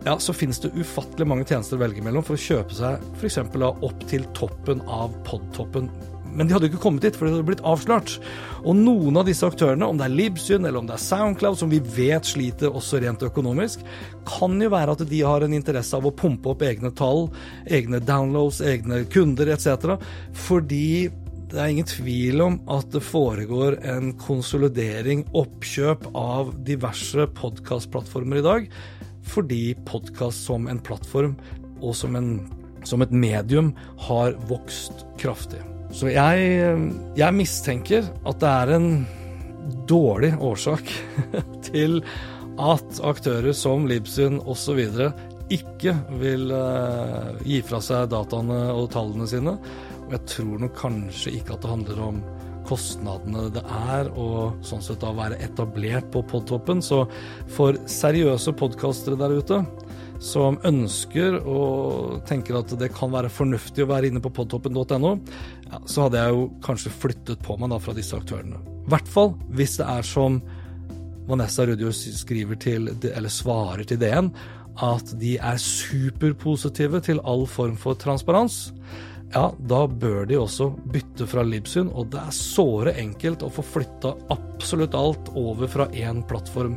ja, 0.02 0.16
så 0.18 0.34
finnes 0.34 0.58
det 0.58 0.72
ufattelig 0.74 1.28
mange 1.30 1.46
tjenester 1.46 1.78
å 1.78 1.84
velge 1.84 2.02
mellom 2.02 2.24
for 2.26 2.34
å 2.34 2.42
kjøpe 2.42 2.74
seg 2.74 3.04
f.eks. 3.20 3.38
opp 3.62 4.08
til 4.10 4.26
toppen 4.34 4.82
av 4.90 5.14
podtoppen. 5.28 5.88
Men 6.32 6.48
de 6.48 6.54
hadde 6.54 6.68
jo 6.68 6.72
ikke 6.72 6.82
kommet 6.82 7.04
dit, 7.04 7.16
for 7.16 7.28
det 7.28 7.34
hadde 7.34 7.48
blitt 7.50 7.64
avslørt. 7.68 8.16
Og 8.62 8.76
noen 8.78 9.18
av 9.20 9.26
disse 9.28 9.46
aktørene, 9.46 9.86
om 9.88 9.98
det 10.00 10.06
er 10.06 10.14
Libsyn 10.16 10.64
eller 10.64 10.80
om 10.80 10.88
det 10.88 10.96
er 10.96 11.04
Soundcloud, 11.04 11.58
som 11.60 11.72
vi 11.72 11.80
vet 11.96 12.28
sliter 12.28 12.72
også 12.72 13.02
rent 13.02 13.24
økonomisk, 13.26 13.82
kan 14.28 14.56
jo 14.62 14.70
være 14.72 14.96
at 14.96 15.06
de 15.10 15.22
har 15.26 15.44
en 15.44 15.56
interesse 15.56 15.98
av 15.98 16.08
å 16.08 16.14
pumpe 16.16 16.54
opp 16.54 16.64
egne 16.66 16.92
tall, 16.96 17.26
egne 17.68 18.00
downloads, 18.00 18.62
egne 18.64 19.02
kunder 19.12 19.52
etc. 19.52 19.98
Fordi 20.46 21.10
det 21.52 21.60
er 21.60 21.68
ingen 21.68 21.88
tvil 21.88 22.40
om 22.40 22.54
at 22.72 22.88
det 22.94 23.02
foregår 23.04 23.76
en 23.92 24.14
konsolidering, 24.16 25.26
oppkjøp 25.36 26.06
av 26.16 26.54
diverse 26.64 27.26
podkastplattformer 27.36 28.40
i 28.40 28.46
dag, 28.46 28.70
fordi 29.28 29.74
podkast 29.88 30.48
som 30.48 30.64
en 30.70 30.80
plattform 30.80 31.36
og 31.82 31.92
som, 31.98 32.16
en, 32.16 32.32
som, 32.88 33.04
et 33.04 33.12
medium 33.12 33.74
har 34.08 34.32
vokst 34.48 35.04
kraftig. 35.20 35.60
Så 35.92 36.08
jeg, 36.08 36.76
jeg 37.18 37.36
mistenker 37.36 38.06
at 38.24 38.38
det 38.40 38.52
er 38.52 38.72
en 38.78 38.88
dårlig 39.88 40.32
årsak 40.40 40.88
til 41.68 42.00
at 42.60 43.00
aktører 43.04 43.52
som 43.56 43.86
Libsyn 43.88 44.40
osv. 44.48 44.80
ikke 45.52 45.94
vil 46.20 46.52
uh, 46.52 47.32
gi 47.44 47.60
fra 47.66 47.80
seg 47.84 48.10
dataene 48.12 48.64
og 48.72 48.90
tallene 48.92 49.28
sine, 49.28 49.56
og 50.06 50.14
jeg 50.16 50.24
tror 50.34 50.64
nok 50.64 50.78
kanskje 50.80 51.36
ikke 51.38 51.56
at 51.56 51.64
det 51.64 51.72
handler 51.72 52.02
om 52.08 52.22
kostnadene 52.68 53.48
det 53.52 53.62
er 53.66 54.08
å 54.16 54.52
sånn 54.64 54.84
sett 54.84 55.02
da 55.02 55.10
være 55.16 55.40
etablert 55.44 56.08
på 56.14 56.22
podtoppen. 56.30 56.80
Så 56.84 57.02
for 57.52 57.76
seriøse 57.90 58.54
podkastere 58.56 59.18
der 59.20 59.34
ute 59.40 59.62
som 60.22 60.58
ønsker 60.66 61.40
og 61.40 62.22
tenker 62.28 62.60
at 62.60 62.72
det 62.78 62.92
kan 62.94 63.12
være 63.12 63.32
fornuftig 63.32 63.84
å 63.84 63.90
være 63.90 64.10
inne 64.10 64.22
på 64.22 64.32
podtoppen.no, 64.36 65.12
ja, 65.66 65.82
så 65.84 66.06
hadde 66.06 66.22
jeg 66.22 66.36
jo 66.36 66.48
kanskje 66.64 66.94
flyttet 67.04 67.42
på 67.42 67.58
meg 67.58 67.72
da 67.74 67.80
fra 67.82 67.94
disse 67.96 68.16
aktørene. 68.16 68.60
I 68.86 68.92
hvert 68.92 69.10
fall 69.10 69.32
hvis 69.58 69.78
det 69.80 69.88
er 69.90 70.06
som 70.06 70.40
Vanessa 71.28 71.66
Rudio 71.66 71.92
skriver 71.94 72.58
til, 72.58 72.90
eller 73.12 73.30
svarer 73.30 73.86
til 73.86 74.00
DN, 74.02 74.32
at 74.82 75.12
de 75.20 75.36
er 75.36 75.60
superpositive 75.60 77.02
til 77.04 77.20
all 77.28 77.44
form 77.50 77.76
for 77.78 77.98
transparens 78.00 78.70
ja, 79.32 79.46
da 79.58 79.86
bør 79.86 80.26
de 80.28 80.36
også 80.36 80.68
bytte 80.92 81.26
fra 81.28 81.44
Libsyn, 81.46 81.88
og 81.88 82.10
det 82.12 82.20
er 82.20 82.34
såre 82.36 82.92
enkelt 83.00 83.44
å 83.44 83.50
få 83.52 83.64
flytta 83.64 84.12
absolutt 84.32 84.96
alt 84.98 85.30
over 85.38 85.70
fra 85.72 85.88
én 85.96 86.20
plattform 86.28 86.76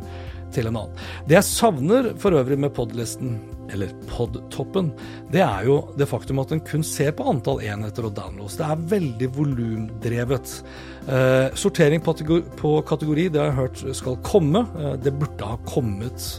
til 0.55 0.69
en 0.69 0.79
annen. 0.79 1.03
Det 1.27 1.37
jeg 1.37 1.47
savner 1.49 2.13
for 2.21 2.37
øvrig 2.37 2.57
med 2.61 2.73
podlisten, 2.75 3.37
eller 3.73 3.91
podtoppen, 4.11 4.91
det 5.33 5.41
er 5.41 5.65
jo 5.67 5.79
det 5.97 6.07
faktum 6.09 6.39
at 6.43 6.53
en 6.53 6.63
kun 6.63 6.85
ser 6.85 7.15
på 7.17 7.25
antall 7.31 7.63
enheter 7.65 8.07
og 8.07 8.15
downloads. 8.17 8.57
Det 8.59 8.67
er 8.67 8.87
veldig 8.95 9.29
volumdrevet. 9.35 10.57
Eh, 11.05 11.47
sortering 11.57 12.03
på 12.05 12.75
kategori, 12.87 13.29
det 13.29 13.41
har 13.41 13.51
jeg 13.51 13.61
hørt 13.61 13.85
skal 13.97 14.19
komme. 14.25 14.65
Eh, 14.79 14.97
det 15.01 15.17
burde 15.19 15.53
ha 15.53 15.57
kommet 15.69 16.29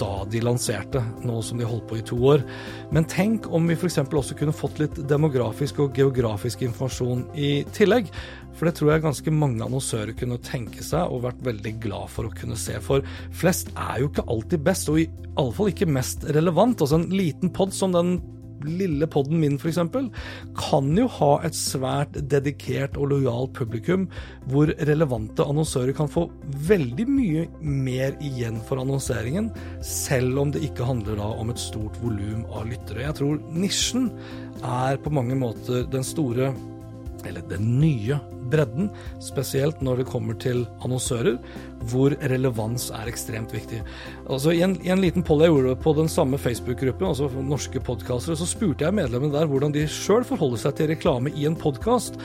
da 0.00 0.24
de 0.30 0.40
lanserte, 0.40 1.02
nå 1.26 1.40
som 1.44 1.60
de 1.60 1.68
holdt 1.68 1.86
på 1.90 1.98
i 1.98 2.04
to 2.06 2.16
år. 2.32 2.44
Men 2.94 3.06
tenk 3.10 3.48
om 3.52 3.68
vi 3.68 3.76
f.eks. 3.76 3.98
også 4.02 4.36
kunne 4.38 4.56
fått 4.56 4.80
litt 4.80 4.96
demografisk 5.10 5.82
og 5.84 5.96
geografisk 5.96 6.64
informasjon 6.66 7.26
i 7.36 7.50
tillegg. 7.76 8.10
For 8.56 8.68
det 8.68 8.74
tror 8.78 8.92
jeg 8.92 9.04
ganske 9.06 9.32
mange 9.34 9.64
annonsører 9.64 10.16
kunne 10.18 10.40
tenke 10.44 10.84
seg 10.84 11.12
og 11.12 11.24
vært 11.28 11.46
veldig 11.46 11.76
glad 11.82 12.10
for 12.12 12.28
å 12.28 12.34
kunne 12.34 12.58
se. 12.60 12.76
For 12.84 13.06
flest 13.36 13.72
er 13.76 14.02
jo 14.02 14.10
ikke 14.10 14.26
alltid 14.28 14.66
best, 14.66 14.90
og 14.92 15.00
i 15.02 15.08
alle 15.38 15.54
fall 15.56 15.72
ikke 15.72 15.88
mest 15.88 16.26
relevant. 16.36 16.82
Altså 16.82 17.00
en 17.00 17.08
liten 17.14 17.52
pod 17.54 17.74
som 17.76 17.94
den 17.96 18.18
lille 18.66 19.06
podden 19.08 19.40
min 19.40 19.56
f.eks., 19.56 19.78
kan 20.58 20.90
jo 20.96 21.06
ha 21.16 21.30
et 21.46 21.56
svært 21.56 22.16
dedikert 22.30 22.98
og 23.00 23.12
lojalt 23.14 23.54
publikum, 23.56 24.06
hvor 24.52 24.72
relevante 24.88 25.46
annonsører 25.46 25.94
kan 25.96 26.10
få 26.10 26.26
veldig 26.68 27.06
mye 27.08 27.46
mer 27.60 28.18
igjen 28.24 28.60
for 28.68 28.82
annonseringen, 28.82 29.50
selv 29.84 30.42
om 30.42 30.52
det 30.54 30.64
ikke 30.68 30.88
handler 30.88 31.20
da 31.20 31.30
om 31.40 31.52
et 31.52 31.62
stort 31.62 31.96
volum 32.04 32.44
av 32.50 32.68
lyttere. 32.70 33.06
Jeg 33.06 33.20
tror 33.20 33.40
nisjen 33.54 34.10
er 34.60 35.00
på 35.00 35.12
mange 35.14 35.38
måter 35.40 35.86
den 35.90 36.04
store 36.04 36.52
eller 37.26 37.44
den 37.50 37.74
nye 37.80 38.16
bredden, 38.50 38.90
spesielt 39.22 39.80
når 39.84 40.02
det 40.02 40.08
kommer 40.10 40.36
til 40.40 40.64
annonsører, 40.84 41.38
hvor 41.90 42.14
relevans 42.32 42.90
er 42.94 43.08
ekstremt 43.10 43.54
viktig. 43.54 43.80
Altså, 44.26 44.54
I 44.54 44.62
en, 44.66 44.76
i 44.84 44.92
en 44.92 45.02
liten 45.02 45.24
poll 45.26 45.44
jeg 45.44 45.54
gjorde 45.54 45.76
på 45.82 45.94
den 45.96 46.10
samme 46.12 46.40
Facebook-gruppen, 46.40 47.08
altså 47.08 47.30
norske 47.40 47.82
podkastere, 47.84 48.38
så 48.38 48.48
spurte 48.48 48.86
jeg 48.86 48.96
medlemmene 48.96 49.34
der 49.34 49.50
hvordan 49.50 49.74
de 49.74 49.86
sjøl 49.90 50.26
forholder 50.28 50.64
seg 50.64 50.78
til 50.78 50.92
reklame 50.92 51.32
i 51.34 51.48
en 51.48 51.58
podkast. 51.58 52.20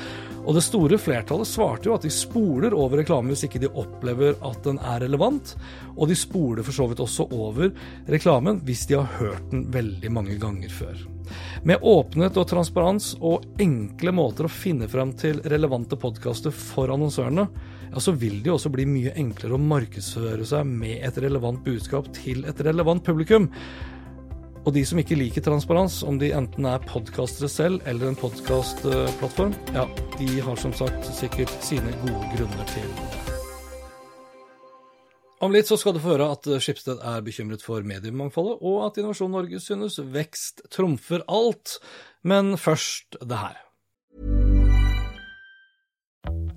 Og 0.45 0.53
det 0.53 0.65
store 0.65 0.99
flertallet 1.01 1.49
svarte 1.49 1.89
jo 1.89 1.95
at 1.95 2.05
de 2.05 2.13
spoler 2.13 2.75
over 2.77 3.01
reklame 3.01 3.33
hvis 3.33 3.47
ikke 3.47 3.63
de 3.63 3.71
opplever 3.73 4.37
at 4.45 4.61
den 4.67 4.77
er 4.77 5.01
relevant, 5.07 5.55
og 5.95 6.11
de 6.11 6.17
spoler 6.19 6.65
for 6.65 6.75
så 6.75 6.89
vidt 6.91 7.01
også 7.03 7.29
over 7.33 7.73
reklamen 8.11 8.61
hvis 8.65 8.85
de 8.91 8.99
har 8.99 9.17
hørt 9.17 9.51
den 9.53 9.65
veldig 9.73 10.13
mange 10.13 10.37
ganger 10.41 10.69
før. 10.69 11.14
Med 11.63 11.81
åpenhet 11.81 12.37
og 12.39 12.47
transparens 12.51 13.13
og 13.21 13.45
enkle 13.61 14.13
måter 14.15 14.47
å 14.47 14.51
finne 14.51 14.89
frem 14.91 15.13
til 15.17 15.41
relevante 15.45 15.97
podkaster 15.99 16.53
for 16.55 16.93
annonsørene, 16.93 17.47
ja, 17.91 18.01
så 18.01 18.15
vil 18.17 18.41
det 18.41 18.51
jo 18.51 18.59
også 18.59 18.71
bli 18.73 18.85
mye 18.89 19.15
enklere 19.19 19.57
å 19.57 19.61
markedsføre 19.61 20.47
seg 20.47 20.67
med 20.69 21.03
et 21.05 21.19
relevant 21.23 21.61
budskap 21.65 22.09
til 22.17 22.45
et 22.49 22.63
relevant 22.67 23.03
publikum. 23.05 23.49
Og 24.65 24.73
de 24.73 24.81
som 24.87 24.97
ikke 24.97 25.17
liker 25.19 25.45
transparens, 25.45 25.99
om 26.03 26.17
de 26.21 26.31
enten 26.33 26.65
er 26.65 26.87
podkastere 26.89 27.51
selv 27.51 27.85
eller 27.85 28.09
en 28.09 28.17
podkastplattform, 28.17 29.53
ja, 29.77 29.85
de 30.17 30.41
har 30.41 30.57
som 30.61 30.73
sagt 30.73 31.13
sikkert 31.13 31.53
sine 31.63 31.93
gode 32.01 32.33
grunner 32.33 32.73
til 32.73 32.89
det. 32.97 33.24
Om 35.43 35.51
litt 35.51 35.67
så 35.67 35.75
skal 35.77 35.95
du 35.95 35.99
få 35.99 36.13
høre 36.13 36.29
at 36.31 36.47
Skipsted 36.63 37.01
er 37.03 37.23
bekymret 37.25 37.63
for 37.63 37.83
mediemangfoldet, 37.83 38.61
og 38.63 38.85
at 38.85 38.99
Innovasjon 39.01 39.33
Norge 39.35 39.59
synes 39.59 39.99
vekst 39.99 40.63
trumfer 40.71 41.25
alt. 41.27 41.79
Men 42.23 42.55
først 42.57 43.19
det 43.19 43.37
her. 43.37 43.59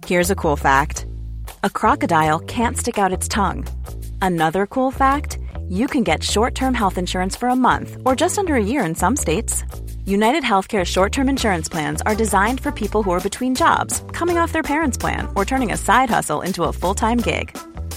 Here's 0.06 0.30
a 0.30 0.36
cool 0.36 0.56
fact. 0.56 1.06
A 1.62 1.68
crocodile 1.68 2.38
can't 2.40 2.78
stick 2.78 2.98
out 2.98 3.12
its 3.12 3.28
tongue. 3.28 3.66
Another 4.22 4.66
cool 4.66 4.90
fact, 4.90 5.38
you 5.68 5.86
can 5.86 6.04
get 6.04 6.22
short-term 6.22 6.72
health 6.72 6.96
insurance 6.98 7.36
for 7.36 7.48
a 7.48 7.56
month 7.56 7.96
or 8.06 8.14
just 8.14 8.38
under 8.38 8.54
a 8.54 8.64
year 8.64 8.84
in 8.84 8.94
some 8.94 9.16
states. 9.16 9.64
United 10.06 10.44
Healthcare 10.44 10.84
short-term 10.86 11.28
insurance 11.28 11.68
plans 11.68 12.00
are 12.06 12.14
designed 12.14 12.60
for 12.60 12.72
people 12.72 13.02
who 13.02 13.10
are 13.10 13.20
between 13.20 13.54
jobs, 13.54 14.02
coming 14.12 14.38
off 14.38 14.52
their 14.52 14.62
parents' 14.62 14.96
plan, 14.96 15.28
or 15.36 15.44
turning 15.44 15.72
a 15.72 15.76
side 15.76 16.08
hustle 16.08 16.40
into 16.40 16.62
a 16.64 16.72
full-time 16.72 17.18
gig. 17.18 17.54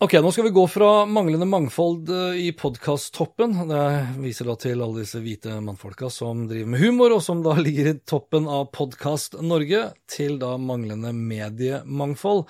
Ok, 0.00 0.14
nå 0.16 0.30
skal 0.32 0.46
vi 0.46 0.50
gå 0.56 0.62
fra 0.64 1.04
manglende 1.04 1.44
mangfold 1.44 2.08
eh, 2.08 2.38
i 2.46 2.52
podkast-toppen. 2.56 3.52
Det 3.68 3.80
viser 4.22 4.48
da 4.48 4.54
til 4.56 4.80
alle 4.80 5.02
disse 5.02 5.20
hvite 5.20 5.58
mannfolka 5.60 6.08
som 6.08 6.46
driver 6.48 6.70
med 6.72 6.80
humor, 6.80 7.12
og 7.12 7.20
som 7.20 7.42
da 7.44 7.52
ligger 7.66 7.90
i 7.90 7.98
toppen 8.08 8.48
av 8.48 8.70
Podkast 8.72 9.36
Norge, 9.44 9.90
til 10.08 10.40
da 10.40 10.54
manglende 10.56 11.12
mediemangfold. 11.12 12.46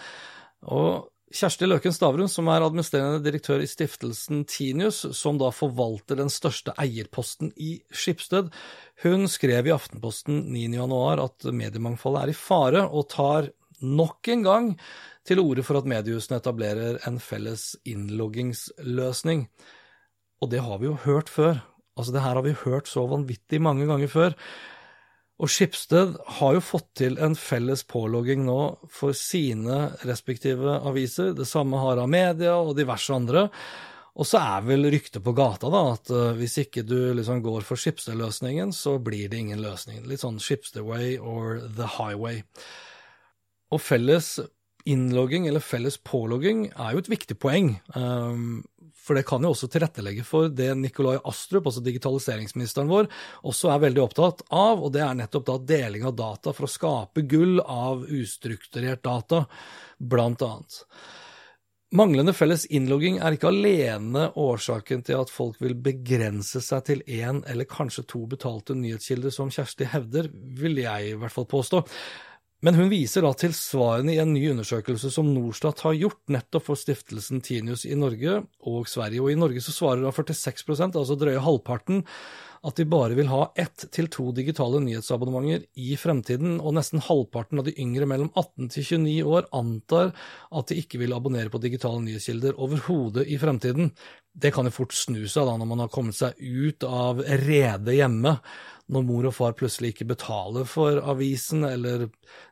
Og 0.71 1.11
Kjersti 1.35 1.67
Løken 1.67 1.99
Stavrum, 1.99 2.31
som 2.31 2.47
er 2.55 2.63
administrerende 2.63 3.19
direktør 3.27 3.67
i 3.67 3.71
stiftelsen 3.75 4.47
Tinius, 4.47 5.03
som 5.19 5.43
da 5.43 5.51
forvalter 5.51 6.23
den 6.23 6.31
største 6.31 6.79
eierposten 6.79 7.51
i 7.59 7.81
Skipsted, 7.91 8.55
hun 9.03 9.27
skrev 9.27 9.67
i 9.67 9.75
Aftenposten 9.75 10.45
9.1 10.55 11.27
at 11.27 11.51
mediemangfoldet 11.51 12.29
er 12.29 12.31
i 12.31 12.43
fare, 12.47 12.87
og 12.87 13.11
tar 13.11 13.51
nok 13.83 14.29
en 14.29 14.47
gang 14.47 14.75
til 15.31 15.43
orde 15.43 15.65
for 15.67 15.79
at 15.79 15.89
mediehusene 15.89 16.41
etablerer 16.41 16.99
en 17.09 17.21
felles 17.23 17.73
innloggingsløsning. 17.89 19.47
Og 20.41 20.51
det 20.51 20.65
har 20.65 20.81
vi 20.81 20.91
jo 20.91 20.99
hørt 21.05 21.31
før. 21.31 21.63
Altså, 21.97 22.15
det 22.15 22.25
her 22.25 22.37
har 22.39 22.45
vi 22.47 22.59
hørt 22.65 22.91
så 22.91 23.07
vanvittig 23.09 23.61
mange 23.63 23.87
ganger 23.89 24.11
før. 24.11 24.37
Og 25.41 25.49
Skipsted 25.49 26.17
har 26.37 26.57
jo 26.57 26.65
fått 26.65 26.91
til 27.01 27.17
en 27.23 27.37
felles 27.39 27.83
pålogging 27.89 28.43
nå 28.45 28.59
for 28.93 29.17
sine 29.17 29.95
respektive 30.09 30.81
aviser. 30.89 31.33
Det 31.37 31.49
samme 31.49 31.81
har 31.81 32.03
Amedia 32.03 32.59
og 32.61 32.75
diverse 32.77 33.15
andre. 33.15 33.47
Og 34.21 34.27
så 34.29 34.41
er 34.43 34.67
vel 34.67 34.91
ryktet 34.93 35.23
på 35.25 35.33
gata 35.37 35.71
da, 35.73 35.81
at 35.95 36.11
uh, 36.13 36.33
hvis 36.37 36.59
ikke 36.65 36.85
du 36.85 37.13
liksom 37.17 37.41
går 37.45 37.65
for 37.65 37.81
Skipsted-løsningen, 37.81 38.75
så 38.77 38.99
blir 39.01 39.31
det 39.33 39.41
ingen 39.41 39.63
løsning. 39.65 40.03
Litt 40.11 40.25
sånn 40.25 40.41
Skipsted 40.43 40.85
way 40.85 41.15
or 41.17 41.63
the 41.79 41.89
highway. 41.97 42.43
Og 43.71 43.81
felles 43.81 44.35
innlogging, 44.89 45.47
eller 45.47 45.65
felles 45.65 45.99
pålogging, 45.99 46.69
er 46.77 46.95
jo 46.95 47.03
et 47.03 47.11
viktig 47.13 47.37
poeng. 47.41 47.75
Um, 47.95 48.63
for 49.01 49.17
det 49.17 49.25
kan 49.27 49.43
jo 49.43 49.51
også 49.55 49.69
tilrettelegge 49.73 50.25
for 50.27 50.51
det 50.53 50.69
Nikolai 50.79 51.17
Astrup, 51.27 51.67
altså 51.67 51.83
digitaliseringsministeren 51.85 52.91
vår, 52.91 53.09
også 53.49 53.73
er 53.73 53.87
veldig 53.87 54.05
opptatt 54.05 54.45
av, 54.55 54.83
og 54.85 54.93
det 54.95 55.03
er 55.03 55.17
nettopp 55.19 55.49
da 55.49 55.57
deling 55.73 56.05
av 56.07 56.15
data 56.19 56.53
for 56.55 56.69
å 56.69 56.71
skape 56.71 57.25
gull 57.31 57.59
av 57.65 58.05
ustrukturert 58.07 59.03
data, 59.07 59.47
blant 59.99 60.45
annet. 60.47 60.79
Manglende 61.91 62.31
felles 62.39 62.69
innlogging 62.71 63.17
er 63.19 63.35
ikke 63.35 63.51
alene 63.51 64.29
årsaken 64.39 65.01
til 65.09 65.19
at 65.25 65.33
folk 65.33 65.57
vil 65.59 65.75
begrense 65.75 66.63
seg 66.63 66.85
til 66.87 67.01
én 67.11 67.41
eller 67.51 67.67
kanskje 67.67 68.05
to 68.13 68.23
betalte 68.31 68.77
nyhetskilder, 68.79 69.35
som 69.35 69.51
Kjersti 69.51 69.89
hevder, 69.91 70.31
vil 70.31 70.79
jeg 70.85 71.09
i 71.09 71.17
hvert 71.19 71.35
fall 71.35 71.49
påstå. 71.51 71.83
Men 72.61 72.77
hun 72.77 72.91
viser 72.93 73.25
da 73.25 73.31
til 73.41 73.55
svarene 73.57 74.13
i 74.13 74.21
en 74.21 74.35
ny 74.35 74.43
undersøkelse 74.53 75.09
som 75.15 75.31
Norstat 75.33 75.81
har 75.87 75.97
gjort 75.97 76.21
nettopp 76.29 76.67
for 76.67 76.77
stiftelsen 76.77 77.41
Tinius 77.45 77.87
i 77.89 77.97
Norge 77.97 78.43
og 78.69 78.89
Sverige. 78.91 79.23
Og 79.25 79.33
i 79.33 79.39
Norge 79.41 79.63
så 79.65 79.73
svarer 79.73 80.05
da 80.05 80.13
46% 80.13 80.99
altså 81.01 81.17
drøye 81.17 81.41
halvparten, 81.41 82.05
at 82.61 82.77
de 82.77 82.85
bare 82.85 83.17
vil 83.17 83.31
ha 83.33 83.47
ett 83.57 83.87
til 83.95 84.11
to 84.13 84.27
digitale 84.37 84.83
nyhetsabonnementer 84.85 85.63
i 85.81 85.95
fremtiden, 85.97 86.59
og 86.61 86.75
nesten 86.77 87.01
halvparten 87.01 87.63
av 87.63 87.71
de 87.71 87.73
yngre 87.81 88.05
mellom 88.11 88.29
18 88.35 88.69
til 88.75 88.85
29 89.07 89.31
år 89.39 89.49
antar 89.57 90.13
at 90.53 90.69
de 90.69 90.77
ikke 90.83 91.01
vil 91.01 91.17
abonnere 91.17 91.49
på 91.53 91.63
digitale 91.63 92.03
nyhetskilder 92.05 92.61
overhodet 92.61 93.25
i 93.25 93.41
fremtiden. 93.41 93.89
Det 94.37 94.53
kan 94.53 94.69
jo 94.69 94.75
fort 94.75 94.93
snu 94.93 95.23
seg 95.25 95.49
da 95.49 95.57
når 95.57 95.71
man 95.73 95.81
har 95.87 95.95
kommet 95.95 96.19
seg 96.21 96.37
ut 96.37 96.85
av 96.85 97.25
redet 97.25 97.97
hjemme, 97.97 98.37
når 98.91 99.07
mor 99.07 99.29
og 99.31 99.35
far 99.37 99.57
plutselig 99.59 99.95
ikke 99.95 100.09
betaler 100.13 100.67
for 100.69 101.01
avisen 101.13 101.65
eller 101.69 102.09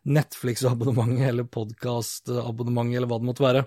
Netflix-abonnementet 0.08 1.30
eller 1.32 1.48
podkast-abonnementet 1.50 3.00
eller 3.00 3.10
hva 3.10 3.20
det 3.20 3.30
måtte 3.30 3.46
være. 3.46 3.64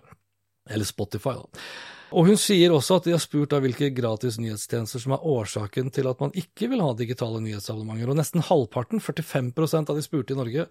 Eller 0.71 0.87
Spotify, 0.87 1.35
da. 1.41 1.65
Og 2.11 2.27
hun 2.27 2.39
sier 2.39 2.73
også 2.75 2.97
at 2.99 3.05
de 3.07 3.13
har 3.15 3.21
spurt 3.23 3.53
av 3.55 3.63
hvilke 3.63 3.87
gratis 3.95 4.35
nyhetstjenester 4.41 4.99
som 4.99 5.13
er 5.15 5.23
årsaken 5.31 5.91
til 5.95 6.09
at 6.11 6.19
man 6.19 6.33
ikke 6.35 6.67
vil 6.71 6.83
ha 6.83 6.91
digitale 6.97 7.39
nyhetsabonnementer, 7.43 8.11
og 8.11 8.19
nesten 8.19 8.43
halvparten, 8.43 8.99
45% 8.99 9.91
av 9.91 9.97
de 9.97 10.03
spurte 10.03 10.35
i 10.35 10.39
Norge, 10.39 10.67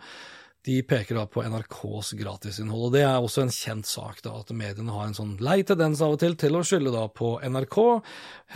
de 0.67 0.83
peker 0.85 1.17
da 1.17 1.25
på 1.31 1.43
NRKs 1.43 2.12
gratisinnhold. 2.19 2.88
og 2.90 2.93
Det 2.93 3.05
er 3.07 3.17
også 3.17 3.45
en 3.47 3.55
kjent 3.55 3.88
sak, 3.88 4.21
da, 4.26 4.35
at 4.43 4.52
mediene 4.57 4.93
har 4.93 5.09
en 5.09 5.17
sånn 5.17 5.37
lei 5.40 5.62
tendens 5.67 6.02
av 6.05 6.17
og 6.17 6.21
til 6.21 6.37
til 6.40 6.59
å 6.59 6.64
skylde 6.67 6.93
da 6.93 7.07
på 7.09 7.38
NRK, 7.40 7.79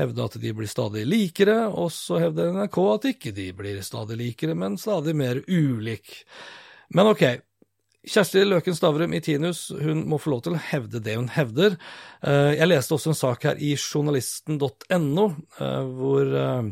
hevde 0.00 0.26
at 0.28 0.36
de 0.42 0.52
blir 0.52 0.70
stadig 0.70 1.06
likere, 1.08 1.62
og 1.70 1.88
så 1.94 2.20
hevder 2.20 2.52
NRK 2.52 2.78
at 2.92 3.08
ikke 3.14 3.34
de 3.36 3.48
blir 3.56 3.80
stadig 3.86 4.20
likere, 4.20 4.56
men 4.58 4.76
stadig 4.80 5.16
mer 5.16 5.40
ulik. 5.48 6.22
Men 6.94 7.08
ok, 7.14 7.24
Kjersti 8.04 8.42
Løken 8.44 8.76
Stavrum 8.76 9.14
i 9.16 9.22
Tinus 9.24 9.70
hun 9.80 10.02
må 10.08 10.18
få 10.20 10.34
lov 10.34 10.44
til 10.44 10.58
å 10.58 10.60
hevde 10.60 11.00
det 11.00 11.16
hun 11.16 11.30
hevder. 11.32 11.78
Eh, 12.20 12.52
jeg 12.58 12.68
leste 12.68 12.96
også 12.96 13.14
en 13.14 13.16
sak 13.16 13.46
her 13.48 13.60
i 13.64 13.72
journalisten.no, 13.78 15.24
eh, 15.56 15.86
hvor 15.96 16.34
eh, 16.42 16.68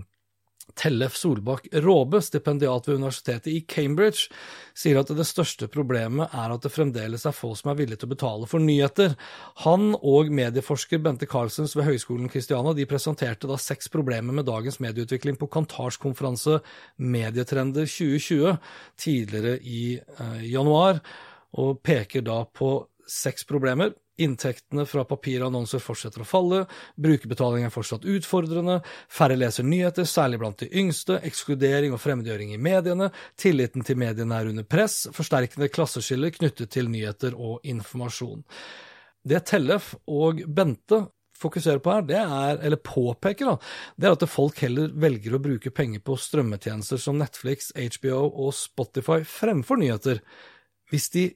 Tellef 0.78 1.16
Solbakk 1.18 1.66
Råbe, 1.84 2.20
stipendiat 2.24 2.88
ved 2.88 3.00
universitetet 3.00 3.50
i 3.52 3.60
Cambridge, 3.68 4.28
sier 4.74 5.00
at 5.00 5.10
det 5.12 5.26
største 5.28 5.68
problemet 5.72 6.32
er 6.32 6.54
at 6.54 6.64
det 6.64 6.72
fremdeles 6.72 7.26
er 7.28 7.36
få 7.36 7.52
som 7.58 7.72
er 7.72 7.78
villige 7.80 8.02
til 8.02 8.10
å 8.10 8.14
betale 8.14 8.48
for 8.50 8.62
nyheter. 8.62 9.16
Han 9.66 9.92
og 9.98 10.32
medieforsker 10.32 11.02
Bente 11.04 11.28
Carlsens 11.30 11.76
ved 11.76 11.86
Høgskolen 11.90 12.30
Kristiania 12.32 12.74
de 12.76 12.88
presenterte 12.88 13.50
da 13.50 13.58
seks 13.60 13.92
problemer 13.92 14.36
med 14.36 14.48
dagens 14.48 14.80
medieutvikling 14.82 15.38
på 15.40 15.50
Kantars 15.52 16.00
konferanse 16.02 16.60
Medietrender 16.96 17.88
2020 17.88 18.56
tidligere 19.00 19.58
i 19.60 19.84
eh, 19.98 20.40
januar, 20.52 21.02
og 21.60 21.82
peker 21.84 22.24
da 22.24 22.42
på 22.48 22.78
seks 23.08 23.44
problemer. 23.44 23.92
Inntektene 24.20 24.84
fra 24.84 25.06
papirannonser 25.08 25.80
fortsetter 25.80 26.20
å 26.20 26.28
falle, 26.28 26.58
brukerbetaling 27.00 27.64
er 27.64 27.72
fortsatt 27.72 28.04
utfordrende, 28.04 28.82
færre 29.08 29.38
leser 29.38 29.64
nyheter, 29.64 30.04
særlig 30.04 30.42
blant 30.42 30.60
de 30.60 30.68
yngste, 30.82 31.16
ekskludering 31.24 31.96
og 31.96 32.02
fremmedgjøring 32.02 32.52
i 32.52 32.60
mediene, 32.60 33.08
tilliten 33.40 33.86
til 33.88 33.96
mediene 34.02 34.36
er 34.36 34.52
under 34.52 34.68
press, 34.68 35.06
forsterkende 35.16 35.70
klasseskiller 35.72 36.34
knyttet 36.36 36.74
til 36.76 36.92
nyheter 36.92 37.38
og 37.38 37.64
informasjon. 37.64 38.44
Det 39.24 39.40
Tellef 39.48 39.94
og 40.10 40.44
Bente 40.44 41.06
fokuserer 41.42 41.80
på 41.82 41.96
her, 41.96 42.06
det 42.06 42.20
er, 42.20 42.60
eller 42.62 42.78
påpeker, 42.84 43.48
da, 43.48 43.56
det 43.96 44.08
er 44.08 44.16
at 44.16 44.30
folk 44.30 44.60
heller 44.62 44.92
velger 45.02 45.36
å 45.36 45.42
bruke 45.42 45.72
penger 45.74 46.02
på 46.04 46.18
strømmetjenester 46.20 47.00
som 47.00 47.18
Netflix, 47.18 47.72
HBO 47.74 48.26
og 48.28 48.52
Spotify 48.56 49.22
fremfor 49.26 49.80
nyheter, 49.80 50.20
hvis 50.92 51.08
de 51.16 51.30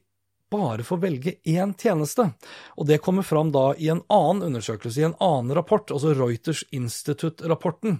bare 0.51 0.85
får 0.87 0.99
velge 1.03 1.35
én 1.47 1.73
tjeneste, 1.77 2.29
og 2.77 2.89
det 2.89 3.01
kommer 3.03 3.25
fram 3.27 3.51
da 3.55 3.69
i 3.77 3.89
en 3.93 4.03
annen 4.13 4.49
undersøkelse, 4.49 5.01
i 5.01 5.07
en 5.09 5.17
annen 5.23 5.55
rapport, 5.57 5.91
altså 5.91 6.15
Reuters 6.17 6.63
Institute-rapporten. 6.75 7.99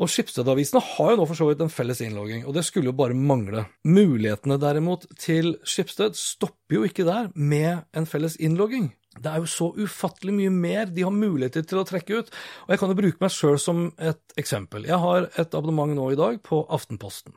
Og 0.00 0.08
Skipsstedavisene 0.08 0.80
har 0.94 1.10
jo 1.12 1.18
nå 1.20 1.26
for 1.28 1.36
så 1.36 1.50
vidt 1.50 1.60
en 1.60 1.72
felles 1.72 2.00
innlogging, 2.00 2.46
og 2.48 2.54
det 2.56 2.64
skulle 2.64 2.88
jo 2.88 2.96
bare 2.96 3.16
mangle. 3.16 3.66
Mulighetene 3.84 4.56
derimot 4.60 5.04
til 5.20 5.58
Skipsted 5.68 6.16
stopper 6.16 6.78
jo 6.78 6.86
ikke 6.88 7.04
der 7.04 7.28
med 7.36 7.84
en 7.92 8.08
felles 8.08 8.38
innlogging. 8.40 8.94
Det 9.18 9.26
er 9.28 9.42
jo 9.42 9.50
så 9.50 9.68
ufattelig 9.74 10.32
mye 10.36 10.54
mer 10.54 10.88
de 10.88 11.04
har 11.04 11.12
muligheter 11.12 11.66
til 11.66 11.82
å 11.82 11.84
trekke 11.84 12.22
ut, 12.22 12.32
og 12.64 12.72
jeg 12.72 12.80
kan 12.80 12.92
jo 12.92 12.98
bruke 13.02 13.20
meg 13.20 13.34
sjøl 13.34 13.58
som 13.60 13.88
et 13.98 14.40
eksempel. 14.40 14.86
Jeg 14.88 15.02
har 15.02 15.28
et 15.34 15.56
abonnement 15.58 15.92
nå 15.92 16.12
i 16.14 16.18
dag 16.20 16.40
på 16.46 16.62
Aftenposten. 16.70 17.34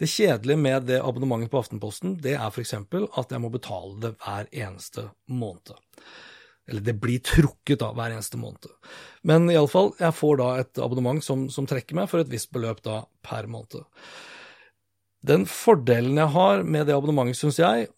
Det 0.00 0.08
kjedelige 0.08 0.56
med 0.56 0.88
det 0.88 1.02
abonnementet 1.04 1.52
på 1.52 1.60
Aftenposten, 1.60 2.16
det 2.24 2.34
er 2.38 2.48
f.eks. 2.48 2.74
at 2.74 3.32
jeg 3.34 3.42
må 3.42 3.50
betale 3.52 3.98
det 4.00 4.14
hver 4.22 4.48
eneste 4.48 5.10
måned. 5.28 5.76
Eller 6.70 6.84
det 6.86 6.94
blir 7.02 7.20
trukket 7.24 7.82
da 7.82 7.90
hver 7.96 8.14
eneste 8.14 8.38
måned. 8.40 8.70
Men 9.26 9.50
iallfall, 9.52 9.92
jeg 10.00 10.16
får 10.16 10.40
da 10.40 10.50
et 10.62 10.80
abonnement 10.80 11.22
som, 11.24 11.48
som, 11.52 11.66
trekker 11.68 11.98
meg 11.98 12.08
for 12.10 12.22
et 12.22 12.30
visst 12.30 12.52
beløp 12.54 12.80
da 12.86 13.02
per 13.26 13.48
måned. 13.50 13.82
Den 15.26 15.44
fordelen 15.50 16.16
jeg 16.16 16.32
har 16.32 16.62
med 16.64 16.88
det 16.88 16.96
abonnementet, 16.96 17.40
syns 17.40 17.60
jeg, 17.60 17.90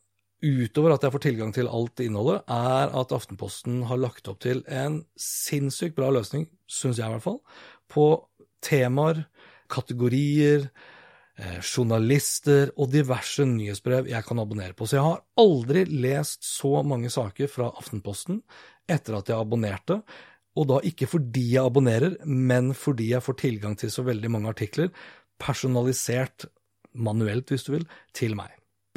utover 0.42 0.96
at 0.96 1.04
jeg 1.06 1.14
får 1.14 1.22
tilgang 1.22 1.52
til 1.54 1.70
alt 1.70 2.02
innholdet, 2.02 2.42
er 2.50 2.90
at 2.98 3.14
Aftenposten 3.14 3.84
har 3.86 4.00
lagt 4.00 4.26
opp 4.30 4.40
til 4.42 4.64
en 4.66 5.04
sinnssykt 5.14 5.94
bra 5.98 6.10
løsning, 6.10 6.48
syns 6.66 6.98
jeg 6.98 7.06
i 7.06 7.14
hvert 7.14 7.26
fall, 7.28 7.38
på 7.92 8.08
temaer, 8.64 9.26
kategorier, 9.70 10.66
journalister 11.60 12.72
og 12.76 12.90
diverse 12.92 13.44
nyhetsbrev 13.48 14.10
jeg 14.10 14.26
kan 14.26 14.42
abonnere 14.42 14.76
på. 14.76 14.86
Så 14.86 14.98
jeg 14.98 15.06
har 15.06 15.22
aldri 15.42 15.84
lest 15.90 16.46
så 16.46 16.82
mange 16.86 17.10
saker 17.12 17.50
fra 17.50 17.70
Aftenposten 17.78 18.42
etter 18.90 19.18
at 19.18 19.30
jeg 19.30 19.38
abonnerte, 19.38 20.00
og 20.58 20.68
da 20.68 20.80
ikke 20.84 21.08
fordi 21.08 21.46
jeg 21.54 21.64
abonnerer, 21.64 22.18
men 22.28 22.72
fordi 22.76 23.12
jeg 23.14 23.24
får 23.24 23.38
tilgang 23.40 23.76
til 23.80 23.92
så 23.92 24.04
veldig 24.04 24.30
mange 24.34 24.50
artikler, 24.52 24.90
personalisert, 25.40 26.46
manuelt 26.92 27.48
hvis 27.48 27.64
du 27.64 27.72
vil, 27.78 27.86
til 28.16 28.36
meg. 28.36 28.50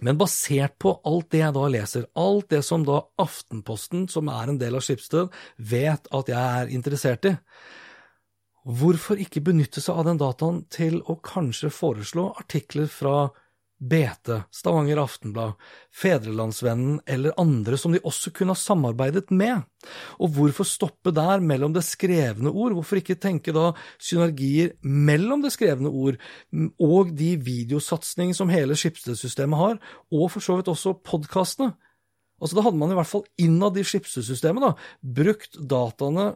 Men 0.03 0.19
basert 0.19 0.75
på 0.83 0.97
alt 1.07 1.29
det 1.31 1.39
jeg 1.39 1.55
da 1.55 1.67
leser, 1.71 2.07
alt 2.19 2.49
det 2.51 2.59
som 2.67 2.83
da 2.83 2.99
Aftenposten, 3.21 4.09
som 4.11 4.27
er 4.33 4.51
en 4.51 4.59
del 4.59 4.75
av 4.75 4.83
Skipsted, 4.83 5.31
vet 5.55 6.09
at 6.11 6.31
jeg 6.31 6.61
er 6.61 6.73
interessert 6.75 7.29
i, 7.29 7.35
Hvorfor 8.65 9.19
ikke 9.21 9.43
benytte 9.45 9.81
seg 9.83 9.99
av 9.99 10.07
den 10.07 10.17
dataen 10.17 10.63
til 10.73 10.97
å 11.05 11.19
kanskje 11.21 11.69
foreslå 11.69 12.31
artikler 12.39 12.87
fra 12.89 13.27
BT, 13.77 14.31
Stavanger 14.55 14.97
Aftenblad, 15.03 15.59
Fedrelandsvennen 15.93 17.01
eller 17.05 17.35
andre 17.37 17.77
som 17.77 17.93
de 17.93 18.01
også 18.01 18.31
kunne 18.33 18.55
ha 18.55 18.57
samarbeidet 18.57 19.29
med? 19.29 19.67
Og 20.17 20.31
hvorfor 20.33 20.65
stoppe 20.65 21.13
der 21.13 21.43
mellom 21.45 21.75
det 21.75 21.83
skrevne 21.85 22.49
ord, 22.49 22.73
hvorfor 22.73 23.03
ikke 23.03 23.19
tenke 23.21 23.53
da 23.53 23.73
synergier 24.01 24.73
mellom 24.81 25.43
det 25.45 25.53
skrevne 25.53 25.91
ord 25.91 26.17
og 26.81 27.11
de 27.19 27.35
videosatsingene 27.37 28.37
som 28.37 28.49
hele 28.49 28.77
Skipsted-systemet 28.79 29.61
har, 29.61 29.77
og 30.09 30.31
for 30.33 30.41
så 30.41 30.57
vidt 30.57 30.71
også 30.71 30.95
podkastene? 31.05 31.75
Altså, 32.41 32.57
da 32.57 32.65
hadde 32.65 32.79
man 32.79 32.91
i 32.91 32.97
hvert 32.97 33.11
fall 33.11 33.27
innad 33.39 33.77
i 33.77 33.85
Skipsted-systemet 33.85 34.81
brukt 35.15 35.61
dataene 35.61 36.33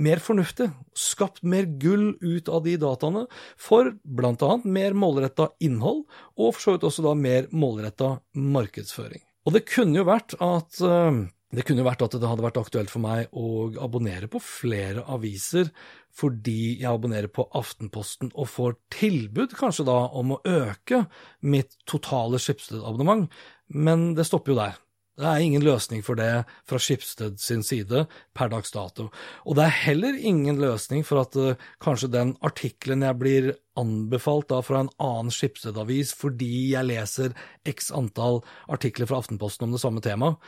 mer 0.00 0.22
fornuftig, 0.22 0.70
skapt 0.98 1.44
mer 1.46 1.68
gull 1.80 2.14
ut 2.22 2.48
av 2.50 2.64
de 2.66 2.74
dataene 2.80 3.24
for 3.60 3.92
annet 3.94 4.66
mer 4.66 4.96
målretta 4.98 5.50
innhold, 5.62 6.04
og 6.38 6.54
for 6.54 6.60
så 6.62 6.74
vidt 6.74 6.88
også 6.88 7.06
da 7.06 7.14
mer 7.18 7.48
målretta 7.54 8.16
markedsføring. 8.34 9.22
Og 9.44 9.54
det 9.54 9.66
kunne 9.68 10.00
jo 10.00 10.08
vært 10.08 10.36
at 10.40 10.80
uh, 10.80 11.24
Det 11.54 11.62
kunne 11.62 11.84
vært 11.86 12.02
at 12.02 12.16
det 12.18 12.26
hadde 12.26 12.42
vært 12.42 12.56
aktuelt 12.58 12.90
for 12.90 13.04
meg 13.04 13.28
å 13.30 13.68
abonnere 13.78 14.26
på 14.26 14.40
flere 14.42 15.04
aviser, 15.06 15.68
fordi 16.10 16.80
jeg 16.80 16.90
abonnerer 16.90 17.30
på 17.30 17.44
Aftenposten 17.54 18.32
og 18.34 18.48
får 18.50 18.74
tilbud 18.90 19.54
kanskje 19.54 19.86
da 19.86 20.00
om 20.18 20.34
å 20.34 20.40
øke 20.42 21.04
mitt 21.46 21.76
totale 21.86 22.40
Schibsted-abonnement, 22.42 23.28
men 23.70 24.12
det 24.18 24.26
stopper 24.26 24.54
jo 24.54 24.58
der. 24.58 24.83
Det 25.14 25.26
er 25.30 25.44
ingen 25.46 25.62
løsning 25.62 26.02
for 26.02 26.18
det 26.18 26.42
fra 26.66 26.78
Skipsted 26.82 27.38
sin 27.38 27.62
side 27.62 28.00
per 28.34 28.50
dags 28.50 28.74
dato. 28.74 29.12
Og 29.46 29.54
det 29.54 29.68
er 29.68 29.76
heller 29.84 30.18
ingen 30.18 30.58
løsning 30.58 31.04
for 31.06 31.22
at 31.22 31.38
uh, 31.38 31.54
kanskje 31.82 32.10
den 32.10 32.32
artikkelen 32.42 33.06
jeg 33.06 33.18
blir 33.20 33.48
anbefalt 33.78 34.48
da 34.50 34.58
fra 34.66 34.82
en 34.82 34.90
annen 34.98 35.30
Skipsted-avis 35.34 36.16
fordi 36.18 36.72
jeg 36.72 36.90
leser 36.90 37.38
x 37.62 37.92
antall 37.94 38.42
artikler 38.66 39.06
fra 39.06 39.22
Aftenposten 39.22 39.68
om 39.68 39.78
det 39.78 39.82
samme 39.84 40.02
temaet, 40.02 40.42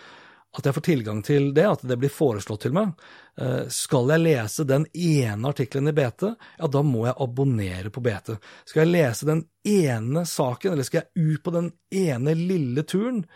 at 0.56 0.66
jeg 0.66 0.74
får 0.74 0.86
tilgang 0.88 1.22
til 1.26 1.50
det, 1.54 1.68
at 1.68 1.86
det 1.86 1.98
blir 2.02 2.10
foreslått 2.10 2.66
til 2.66 2.74
meg. 2.74 2.90
Uh, 3.38 3.70
skal 3.70 4.10
jeg 4.16 4.26
lese 4.26 4.66
den 4.66 4.90
ene 4.90 5.54
artikkelen 5.54 5.94
i 5.94 5.94
BT, 5.94 6.32
ja, 6.58 6.66
da 6.66 6.82
må 6.82 7.06
jeg 7.06 7.20
abonnere 7.22 7.94
på 7.94 8.02
BT. 8.02 8.34
Skal 8.66 8.82
jeg 8.82 8.96
lese 8.98 9.30
den 9.30 9.46
ene 9.62 10.26
saken, 10.26 10.74
eller 10.74 10.90
skal 10.90 11.04
jeg 11.04 11.36
ut 11.36 11.46
på 11.46 11.54
den 11.54 11.76
ene 11.94 12.34
lille 12.34 12.82
turen, 12.82 13.28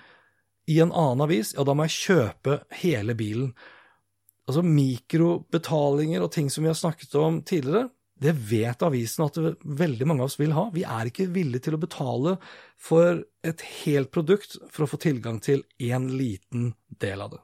i 0.71 0.79
en 0.83 0.93
annen 0.93 1.25
avis, 1.27 1.55
ja, 1.57 1.65
da 1.67 1.75
må 1.75 1.89
jeg 1.89 1.97
kjøpe 1.97 2.61
hele 2.83 3.17
bilen. 3.19 3.51
Altså 4.47 4.63
mikrobetalinger 4.67 6.23
og 6.23 6.33
ting 6.35 6.51
som 6.51 6.65
vi 6.65 6.71
har 6.71 6.79
snakket 6.79 7.17
om 7.19 7.41
tidligere, 7.47 7.89
det 8.21 8.35
vet 8.51 8.83
avisen 8.85 9.25
at 9.25 9.39
veldig 9.65 10.07
mange 10.07 10.23
av 10.23 10.29
oss 10.29 10.37
vil 10.37 10.53
ha. 10.53 10.67
Vi 10.75 10.83
er 10.85 11.09
ikke 11.09 11.31
villige 11.33 11.65
til 11.67 11.79
å 11.79 11.81
betale 11.81 12.35
for 12.77 13.23
et 13.47 13.63
helt 13.81 14.11
produkt 14.13 14.59
for 14.69 14.85
å 14.85 14.91
få 14.91 15.01
tilgang 15.01 15.39
til 15.41 15.65
én 15.81 16.11
liten 16.13 16.75
del 17.01 17.25
av 17.25 17.33
det. 17.33 17.41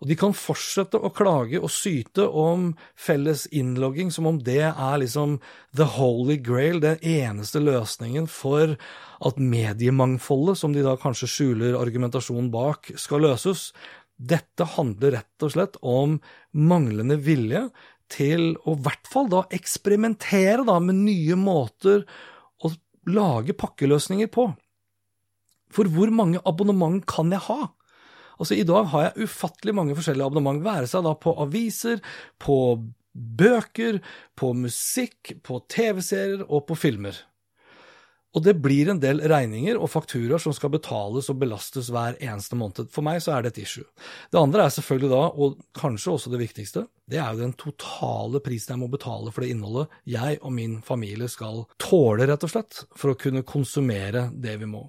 Og 0.00 0.10
de 0.10 0.16
kan 0.18 0.34
fortsette 0.36 0.98
å 1.00 1.12
klage 1.14 1.60
og 1.60 1.70
syte 1.72 2.26
om 2.28 2.70
felles 3.00 3.46
innlogging 3.48 4.10
som 4.12 4.28
om 4.28 4.40
det 4.44 4.62
er 4.68 4.96
liksom 5.00 5.38
the 5.76 5.86
holy 5.96 6.36
grail, 6.36 6.82
den 6.84 7.00
eneste 7.00 7.62
løsningen 7.64 8.28
for 8.28 8.76
at 9.24 9.40
mediemangfoldet, 9.40 10.60
som 10.60 10.76
de 10.76 10.84
da 10.84 10.96
kanskje 11.00 11.30
skjuler 11.32 11.78
argumentasjonen 11.80 12.50
bak, 12.52 12.92
skal 13.00 13.24
løses. 13.24 13.70
Dette 14.16 14.68
handler 14.76 15.18
rett 15.18 15.44
og 15.44 15.54
slett 15.56 15.80
om 15.80 16.18
manglende 16.52 17.16
vilje 17.20 17.66
til 18.12 18.52
å 18.64 18.76
i 18.76 18.82
hvert 18.84 19.08
fall 19.10 19.30
da 19.32 19.46
eksperimentere 19.54 20.64
da 20.66 20.76
med 20.82 21.00
nye 21.06 21.36
måter 21.40 22.04
å 22.62 22.70
lage 23.10 23.56
pakkeløsninger 23.58 24.30
på. 24.32 24.50
For 25.72 25.90
hvor 25.90 26.12
mange 26.14 26.40
abonnement 26.46 27.02
kan 27.08 27.32
jeg 27.34 27.42
ha? 27.48 27.72
Altså, 28.36 28.56
I 28.56 28.66
dag 28.68 28.90
har 28.92 29.08
jeg 29.08 29.28
ufattelig 29.28 29.74
mange 29.76 29.96
forskjellige 29.98 30.28
abonnement, 30.28 30.64
være 30.64 30.90
seg 30.90 31.06
da 31.06 31.14
på 31.18 31.34
aviser, 31.42 32.02
på 32.42 32.58
bøker, 33.16 34.02
på 34.36 34.52
musikk, 34.56 35.36
på 35.46 35.62
TV-serier 35.72 36.44
og 36.46 36.66
på 36.68 36.76
filmer. 36.78 37.16
Og 38.36 38.42
det 38.44 38.58
blir 38.60 38.90
en 38.92 38.98
del 39.00 39.22
regninger 39.32 39.78
og 39.80 39.88
fakturaer 39.88 40.40
som 40.42 40.52
skal 40.52 40.74
betales 40.74 41.30
og 41.32 41.38
belastes 41.40 41.88
hver 41.92 42.18
eneste 42.20 42.58
måned. 42.60 42.90
For 42.92 43.04
meg 43.06 43.22
så 43.24 43.32
er 43.32 43.46
det 43.46 43.54
et 43.54 43.62
issue. 43.62 43.86
Det 44.28 44.36
andre 44.36 44.66
er 44.66 44.74
selvfølgelig 44.74 45.08
da, 45.14 45.22
og 45.32 45.56
kanskje 45.78 46.12
også 46.12 46.32
det 46.34 46.42
viktigste, 46.42 46.84
det 47.08 47.16
er 47.22 47.30
jo 47.32 47.46
den 47.46 47.56
totale 47.56 48.42
prisen 48.44 48.74
jeg 48.74 48.82
må 48.82 48.90
betale 48.92 49.32
for 49.32 49.44
det 49.44 49.54
innholdet 49.54 49.96
jeg 50.10 50.40
og 50.42 50.52
min 50.52 50.82
familie 50.84 51.30
skal 51.32 51.64
tåle, 51.80 52.28
rett 52.28 52.44
og 52.44 52.52
slett, 52.52 52.82
for 52.92 53.14
å 53.14 53.18
kunne 53.20 53.46
konsumere 53.46 54.26
det 54.34 54.58
vi 54.60 54.68
må. 54.68 54.84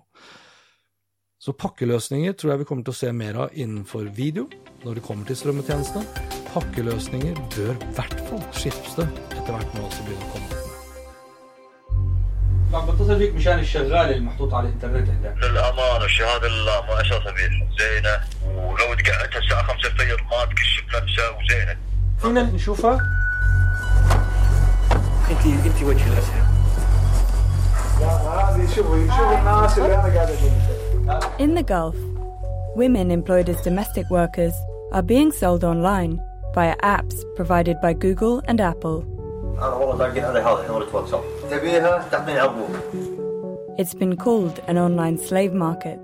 Så 1.43 1.53
pakkeløsninger 1.59 2.33
tror 2.39 2.53
jeg 2.53 2.61
vi 2.61 2.67
kommer 2.69 2.85
til 2.87 2.95
å 2.95 3.01
se 3.01 3.13
mer 3.13 3.39
av 3.45 3.57
innenfor 3.59 4.07
video 4.15 4.47
når 4.85 5.01
det 5.01 5.03
kommer 5.09 5.27
til 5.27 5.41
strømmetjenestene. 5.41 6.29
Pakkeløsninger 6.53 7.41
bør 7.57 7.73
i 7.75 7.95
hvert 7.97 8.21
fall 8.29 8.45
skifte 8.55 9.09
etter 9.09 9.51
hvert 9.51 9.75
nå 9.75 9.89
også 9.89 10.07
begynne 10.07 10.29
å 10.29 10.35
komme. 10.37 10.63
بتصل 12.73 13.19
فيك 13.19 13.35
مشان 13.35 13.59
الشغاله 13.59 14.17
المحطوط 14.17 14.55
على 14.55 14.69
الانترنت 14.69 15.09
عندك 15.11 15.35
للامانه 15.45 16.05
الشهاده 16.05 16.49
مؤشرها 16.89 17.31
سبيل 17.31 17.69
زينه 17.79 18.21
ولو 18.57 18.95
دقعتها 18.95 19.39
الساعه 19.39 19.63
5 19.63 19.89
الفجر 19.89 20.23
ما 20.23 20.45
تكشف 20.45 20.85
نفسها 20.87 21.29
وزينه 21.31 21.77
فينا 22.19 22.43
نشوفها 22.43 22.99
انت 25.31 25.47
انت 25.67 25.83
وجه 25.83 26.07
الاسئله 26.13 26.49
هذه 28.01 28.67
شوفي 28.75 29.09
شوفي 29.09 29.39
الناس 29.39 29.79
اللي 29.79 29.95
انا 29.95 30.03
قاعد 30.03 30.31
اقول 30.31 30.76
In 31.40 31.56
the 31.56 31.64
Gulf, 31.64 31.96
women 32.76 33.12
employed 33.12 33.48
as 33.48 33.62
domestic 33.62 34.10
workers 34.10 34.54
are 34.92 35.02
being 35.02 35.32
sold 35.32 35.64
online 35.64 36.20
via 36.54 36.76
apps 36.84 37.16
provided 37.36 37.78
by 37.82 37.94
Google 37.94 38.42
and 38.48 38.60
Apple. 38.60 39.06
It's 43.78 43.94
been 43.94 44.18
called 44.18 44.60
an 44.68 44.78
online 44.78 45.18
slave 45.18 45.54
market. 45.54 46.00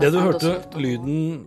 Det 0.00 0.10
du 0.12 0.18
hørte 0.20 0.60
lyden 0.84 1.46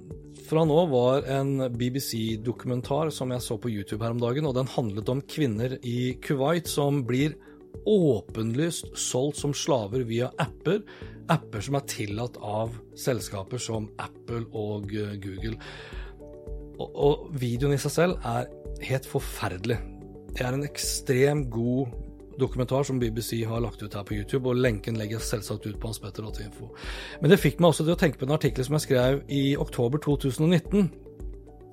fra 0.50 0.66
nå, 0.66 0.86
var 0.86 1.24
en 1.24 1.72
BBC-dokumentar 1.72 3.10
som 3.10 3.32
jeg 3.32 3.42
så 3.42 3.58
på 3.58 3.70
YouTube 3.70 4.04
her 4.04 4.12
om 4.12 4.20
dagen, 4.20 4.46
og 4.46 4.56
den 4.56 4.68
handlet 4.68 5.10
om 5.10 5.22
kvinner 5.22 5.78
i 5.88 6.18
Kuwait 6.20 6.68
som 6.68 7.06
blir 7.08 7.38
åpenlyst 7.86 8.92
solgt 8.98 9.42
som 9.42 9.54
slaver 9.54 10.06
via 10.08 10.30
apper, 10.42 10.82
apper 11.32 11.64
som 11.64 11.78
er 11.80 11.88
tillatt 11.90 12.38
av 12.44 12.76
selskaper 13.00 13.62
som 13.62 13.90
Apple 14.02 14.46
og 14.58 14.92
eh, 14.96 15.16
Google. 15.22 15.56
Og, 16.82 16.88
og 16.92 17.26
videoen 17.42 17.76
i 17.76 17.82
seg 17.82 17.96
selv 17.96 18.28
er 18.28 18.50
helt 18.88 19.08
forferdelig. 19.10 19.80
Det 20.32 20.46
er 20.46 20.56
en 20.56 20.66
ekstrem 20.68 21.46
god 21.52 21.92
dokumentar 22.40 22.86
som 22.88 23.00
BBC 23.00 23.44
har 23.46 23.62
lagt 23.62 23.84
ut 23.84 23.94
her 23.94 24.06
på 24.08 24.16
YouTube, 24.16 24.50
og 24.50 24.60
lenken 24.60 24.98
legger 24.98 25.20
jeg 25.20 25.28
selvsagt 25.28 25.68
ut 25.68 25.80
på 25.80 25.90
Hans 25.90 26.00
Petter 26.00 26.26
Men 27.22 27.30
det 27.30 27.40
fikk 27.40 27.60
meg 27.60 27.70
også 27.70 27.86
til 27.86 27.94
å 27.94 28.00
tenke 28.00 28.18
på 28.18 28.26
en 28.26 28.38
artikkel 28.38 28.66
som 28.66 28.78
jeg 28.78 28.88
skrev 28.88 29.22
i 29.28 29.58
oktober 29.58 30.00
2019. 30.00 30.90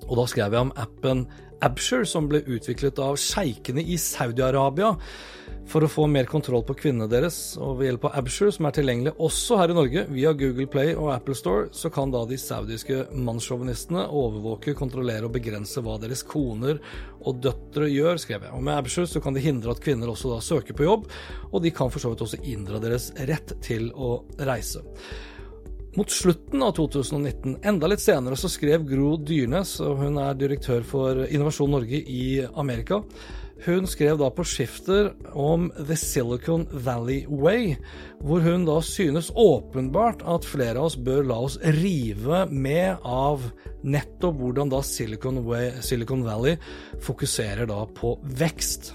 Og 0.09 0.15
da 0.17 0.25
skrev 0.27 0.53
jeg 0.53 0.67
om 0.67 0.75
appen 0.75 1.25
Absher, 1.61 2.05
som 2.07 2.29
ble 2.29 2.43
utviklet 2.47 2.99
av 3.03 3.17
sjeikene 3.19 3.83
i 3.83 3.97
Saudi-Arabia 3.99 4.93
for 5.69 5.85
å 5.85 5.89
få 5.91 6.07
mer 6.09 6.27
kontroll 6.29 6.63
på 6.65 6.75
kvinnene 6.81 7.09
deres. 7.11 7.37
Og 7.61 7.77
ved 7.79 7.89
hjelp 7.89 8.07
av 8.09 8.17
Absure, 8.21 8.53
som 8.55 8.67
er 8.67 8.75
tilgjengelig 8.75 9.13
også 9.21 9.59
her 9.59 9.73
i 9.73 9.77
Norge 9.77 10.05
via 10.09 10.33
Google 10.37 10.67
Play 10.71 10.95
og 10.95 11.11
Apple 11.13 11.37
Store, 11.37 11.67
så 11.75 11.91
kan 11.93 12.13
da 12.13 12.23
de 12.29 12.39
saudiske 12.41 13.05
mannssjåvinistene 13.13 14.07
overvåke, 14.07 14.75
kontrollere 14.77 15.29
og 15.29 15.35
begrense 15.37 15.83
hva 15.85 15.99
deres 16.01 16.25
koner 16.27 16.81
og 17.19 17.41
døtre 17.43 17.89
gjør, 17.91 18.21
skrev 18.21 18.47
jeg. 18.47 18.55
Og 18.57 18.65
med 18.65 18.79
Absure 18.79 19.09
så 19.09 19.21
kan 19.23 19.37
de 19.37 19.45
hindre 19.45 19.75
at 19.75 19.83
kvinner 19.83 20.09
også 20.11 20.33
da 20.33 20.43
søker 20.43 20.77
på 20.77 20.87
jobb, 20.87 21.09
og 21.51 21.65
de 21.65 21.73
kan 21.75 21.93
for 21.93 22.01
så 22.01 22.13
vidt 22.13 22.25
også 22.25 22.41
inndra 22.43 22.81
deres 22.81 23.11
rett 23.29 23.53
til 23.65 23.91
å 23.93 24.19
reise. 24.49 24.83
Mot 25.97 26.11
slutten 26.13 26.61
av 26.61 26.75
2019, 26.77 27.55
enda 27.65 27.89
litt 27.89 28.01
senere, 28.03 28.37
så 28.37 28.49
skrev 28.51 28.85
Gro 28.87 29.15
Dyrnes, 29.25 29.79
og 29.81 30.03
hun 30.03 30.19
er 30.21 30.37
direktør 30.37 30.85
for 30.85 31.23
Innovasjon 31.25 31.73
Norge 31.73 32.01
i 32.05 32.43
Amerika. 32.61 33.01
Hun 33.65 33.87
skrev 33.87 34.15
da 34.21 34.29
på 34.31 34.43
Skifter 34.47 35.09
om 35.35 35.67
The 35.75 35.97
Silicon 35.99 36.63
Valley 36.71 37.25
Way, 37.27 37.73
hvor 38.23 38.39
hun 38.45 38.63
da 38.67 38.77
synes 38.85 39.31
åpenbart 39.35 40.23
at 40.23 40.47
flere 40.47 40.79
av 40.79 40.87
oss 40.87 40.95
bør 40.95 41.27
la 41.27 41.39
oss 41.49 41.57
rive 41.79 42.45
med 42.51 43.03
av 43.03 43.49
nettopp 43.83 44.39
hvordan 44.39 44.71
da 44.71 44.79
Silicon, 44.85 45.41
Way, 45.47 45.73
Silicon 45.83 46.23
Valley 46.23 46.55
fokuserer 47.03 47.67
da 47.67 47.83
på 47.99 48.15
vekst. 48.39 48.93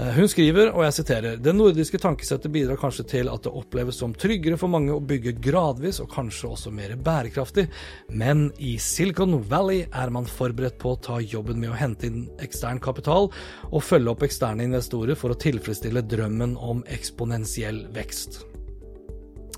Eh, 0.00 0.10
Hun 0.16 0.26
skriver, 0.28 0.72
og 0.74 0.82
jeg 0.82 0.94
siterer, 0.96 1.36
det 1.38 1.52
nordiske 1.54 2.00
tankesettet 2.02 2.50
bidrar 2.50 2.80
kanskje 2.80 3.04
til 3.12 3.28
at 3.30 3.44
det 3.46 3.52
oppleves 3.54 4.00
som 4.02 4.14
tryggere 4.18 4.58
for 4.58 4.72
mange 4.72 4.90
å 4.90 5.02
bygge 5.02 5.36
gradvis 5.44 6.00
og 6.02 6.10
kanskje 6.10 6.50
også 6.50 6.72
mer 6.74 6.96
bærekraftig, 6.98 7.68
men 8.10 8.48
i 8.58 8.74
Silicon 8.82 9.36
Valley 9.50 9.84
er 9.86 10.10
man 10.10 10.26
forberedt 10.26 10.80
på 10.82 10.96
å 10.96 10.98
ta 10.98 11.20
jobben 11.22 11.62
med 11.62 11.70
å 11.70 11.78
hente 11.78 12.10
inn 12.10 12.26
ekstern 12.42 12.82
kapital 12.82 13.30
og 13.70 13.86
følge 13.86 14.10
opp 14.10 14.26
eksterne 14.26 14.66
investorer 14.66 15.14
for 15.14 15.30
å 15.30 15.38
tilfredsstille 15.38 16.02
drømmen 16.10 16.58
om 16.58 16.82
eksponentiell 16.90 17.84
vekst. 17.94 18.42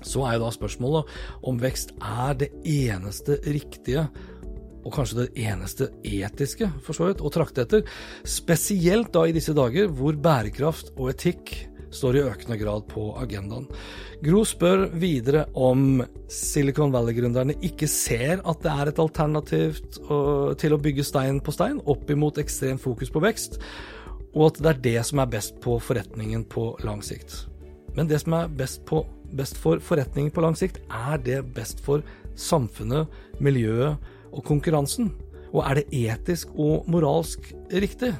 Så 0.05 0.21
er 0.21 0.37
jo 0.37 0.45
da 0.45 0.53
spørsmålet 0.53 1.17
om 1.49 1.57
vekst 1.57 1.95
er 1.97 2.37
det 2.37 2.53
eneste 2.61 3.41
riktige 3.49 4.05
og 4.87 4.93
kanskje 4.95 5.25
det 5.25 5.47
eneste 5.47 5.89
etiske, 6.07 6.69
for 6.83 6.95
så 6.95 7.09
vidt, 7.09 7.23
å 7.23 7.31
trakte 7.33 7.65
etter. 7.65 7.83
Spesielt 8.27 9.11
da 9.15 9.25
i 9.27 9.35
disse 9.35 9.55
dager 9.57 9.91
hvor 9.91 10.15
bærekraft 10.15 10.93
og 10.95 11.11
etikk 11.11 11.57
står 11.93 12.17
i 12.17 12.23
økende 12.27 12.57
grad 12.59 12.87
på 12.91 13.09
agendaen. 13.19 13.67
Gro 14.23 14.41
spør 14.47 14.87
videre 14.99 15.45
om 15.55 16.01
Silicon 16.31 16.91
Valley-gründerne 16.93 17.57
ikke 17.65 17.87
ser 17.91 18.41
at 18.41 18.63
det 18.63 18.73
er 18.73 18.91
et 18.91 19.01
alternativ 19.01 19.81
til 20.01 20.75
å 20.75 20.81
bygge 20.83 21.05
stein 21.07 21.39
på 21.43 21.53
stein, 21.55 21.79
opp 21.85 22.09
imot 22.11 22.41
ekstremt 22.41 22.83
fokus 22.83 23.11
på 23.13 23.23
vekst, 23.23 23.59
og 24.33 24.49
at 24.49 24.59
det 24.61 24.73
er 24.73 24.83
det 24.87 24.97
som 25.07 25.23
er 25.23 25.31
best 25.31 25.61
på 25.63 25.77
forretningen 25.81 26.43
på 26.51 26.69
lang 26.85 27.03
sikt. 27.05 27.45
Men 27.97 28.09
det 28.09 28.19
som 28.21 28.35
er 28.37 28.51
best, 28.53 28.83
på, 28.85 29.01
best 29.33 29.57
for 29.57 29.81
forretningen 29.81 30.33
på 30.33 30.43
lang 30.43 30.57
sikt, 30.59 30.83
er 30.91 31.17
det 31.23 31.41
best 31.55 31.81
for 31.85 32.05
samfunnet, 32.37 33.07
miljøet 33.41 33.97
og 34.31 34.43
konkurransen? 34.47 35.11
Og 35.53 35.61
er 35.63 35.79
det 35.79 35.87
etisk 35.95 36.51
og 36.59 36.87
moralsk 36.91 37.51
riktig? 37.71 38.11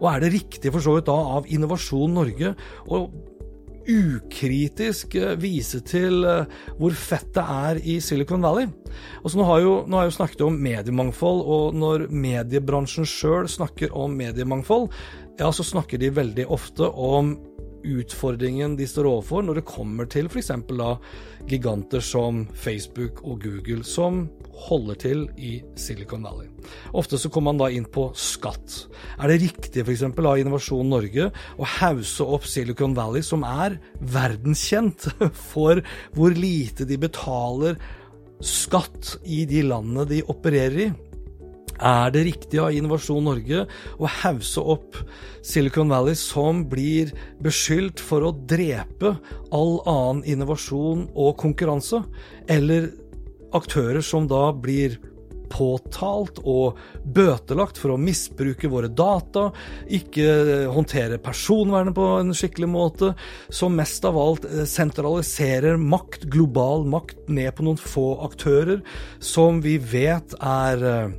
Og 0.00 0.08
er 0.10 0.24
det 0.24 0.32
riktig 0.34 0.72
for 0.72 0.82
så 0.82 0.96
vidt 0.96 1.10
da 1.10 1.18
av 1.36 1.46
Innovasjon 1.52 2.16
Norge 2.16 2.54
å 2.90 3.04
ukritisk 3.88 5.16
eh, 5.18 5.34
vise 5.40 5.80
til 5.86 6.22
eh, 6.28 6.50
hvor 6.78 6.94
fett 6.96 7.32
det 7.34 7.42
er 7.42 7.80
i 7.82 7.98
Silicon 8.02 8.44
Valley. 8.44 8.68
Altså, 9.22 9.38
nå, 9.38 9.46
har 9.48 9.62
jo, 9.62 9.74
nå 9.86 9.98
har 9.98 10.06
jeg 10.06 10.12
jo 10.12 10.18
snakket 10.20 10.44
om 10.46 10.58
mediemangfold, 10.62 11.42
og 11.42 11.78
når 11.78 12.06
mediebransjen 12.10 13.08
sjøl 13.08 13.48
snakker 13.50 13.94
om 13.98 14.14
mediemangfold, 14.18 14.90
ja, 15.40 15.50
så 15.50 15.64
snakker 15.66 16.00
de 16.00 16.12
veldig 16.14 16.46
ofte 16.52 16.86
om 16.86 17.34
utfordringen 17.84 18.76
de 18.78 18.86
står 18.88 19.08
overfor 19.10 19.44
når 19.46 19.60
det 19.60 19.68
kommer 19.68 20.08
til 20.10 20.28
f.eks. 20.30 20.50
giganter 21.50 22.04
som 22.04 22.44
Facebook 22.54 23.22
og 23.24 23.42
Google, 23.42 23.82
som 23.84 24.26
holder 24.68 24.98
til 25.00 25.22
i 25.36 25.52
Silicon 25.78 26.24
Valley. 26.26 26.48
Ofte 26.94 27.18
så 27.18 27.30
kommer 27.32 27.52
man 27.52 27.62
da 27.62 27.70
inn 27.74 27.86
på 27.90 28.08
skatt. 28.18 28.86
Er 29.18 29.32
det 29.32 29.40
riktig 29.42 29.84
f.eks. 29.84 30.04
av 30.10 30.38
Innovasjon 30.40 30.92
Norge 30.92 31.30
å 31.32 31.70
hause 31.78 32.26
opp 32.26 32.46
Silicon 32.48 32.96
Valley, 32.98 33.24
som 33.26 33.46
er 33.48 33.78
verdenskjent 34.00 35.08
for 35.52 35.82
hvor 36.16 36.36
lite 36.36 36.86
de 36.88 37.00
betaler 37.00 37.80
skatt 38.42 39.16
i 39.22 39.44
de 39.46 39.62
landene 39.66 40.06
de 40.10 40.22
opererer 40.30 40.86
i? 40.86 40.92
Er 41.82 42.12
det 42.14 42.24
riktig 42.28 42.60
av 42.62 42.70
Innovasjon 42.74 43.24
Norge 43.26 43.64
å 43.98 44.10
hause 44.22 44.62
opp 44.62 44.98
Silicon 45.42 45.90
Valley, 45.90 46.14
som 46.18 46.62
blir 46.70 47.10
beskyldt 47.42 48.00
for 48.02 48.22
å 48.22 48.34
drepe 48.46 49.16
all 49.50 49.80
annen 49.90 50.22
innovasjon 50.30 51.08
og 51.10 51.34
konkurranse? 51.42 52.04
Eller 52.46 52.92
aktører 53.52 54.04
som 54.06 54.28
da 54.30 54.50
blir 54.54 55.00
påtalt 55.52 56.38
og 56.48 56.78
bøtelagt 57.04 57.76
for 57.80 57.92
å 57.92 58.00
misbruke 58.00 58.70
våre 58.72 58.88
data, 58.88 59.50
ikke 59.84 60.70
håndtere 60.72 61.20
personvernet 61.22 61.96
på 61.96 62.06
en 62.20 62.32
skikkelig 62.36 62.70
måte, 62.72 63.10
som 63.52 63.76
mest 63.76 64.06
av 64.08 64.16
alt 64.20 64.46
sentraliserer 64.70 65.76
makt, 65.76 66.24
global 66.32 66.86
makt, 66.88 67.26
ned 67.28 67.52
på 67.58 67.66
noen 67.66 67.80
få 67.80 68.14
aktører, 68.24 68.80
som 69.20 69.60
vi 69.64 69.76
vet 69.76 70.38
er 70.40 71.12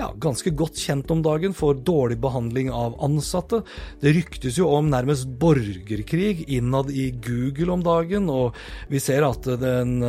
ja, 0.00 0.08
ganske 0.16 0.52
godt 0.56 0.80
kjent 0.80 1.10
om 1.12 1.22
dagen 1.24 1.54
for 1.56 1.76
dårlig 1.76 2.18
behandling 2.22 2.70
av 2.72 2.96
ansatte. 3.04 3.62
Det 4.00 4.14
ryktes 4.16 4.58
jo 4.60 4.70
om 4.72 4.88
nærmest 4.92 5.28
borgerkrig 5.40 6.46
innad 6.48 6.92
i 6.92 7.10
Google 7.12 7.76
om 7.76 7.84
dagen, 7.84 8.30
og 8.32 8.56
vi 8.90 9.02
ser 9.02 9.28
at 9.28 9.48
den 9.60 10.00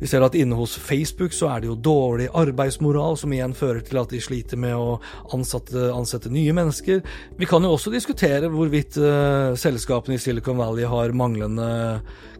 vi 0.00 0.08
ser 0.08 0.24
at 0.24 0.36
inne 0.38 0.56
hos 0.56 0.78
Facebook 0.80 1.34
så 1.36 1.50
er 1.52 1.62
det 1.62 1.68
jo 1.68 1.76
dårlig 1.76 2.30
arbeidsmoral, 2.36 3.18
som 3.20 3.32
igjen 3.36 3.54
fører 3.56 3.82
til 3.84 4.00
at 4.00 4.12
de 4.12 4.22
sliter 4.24 4.60
med 4.60 4.72
å 4.76 4.96
ansette, 5.36 5.90
ansette 5.92 6.32
nye 6.32 6.54
mennesker. 6.56 7.02
Vi 7.36 7.48
kan 7.48 7.64
jo 7.64 7.74
også 7.76 7.92
diskutere 7.92 8.48
hvorvidt 8.52 8.96
uh, 9.00 9.52
selskapene 9.60 10.16
i 10.16 10.22
Silicon 10.22 10.60
Valley 10.60 10.88
har 10.88 11.12
manglende 11.16 11.68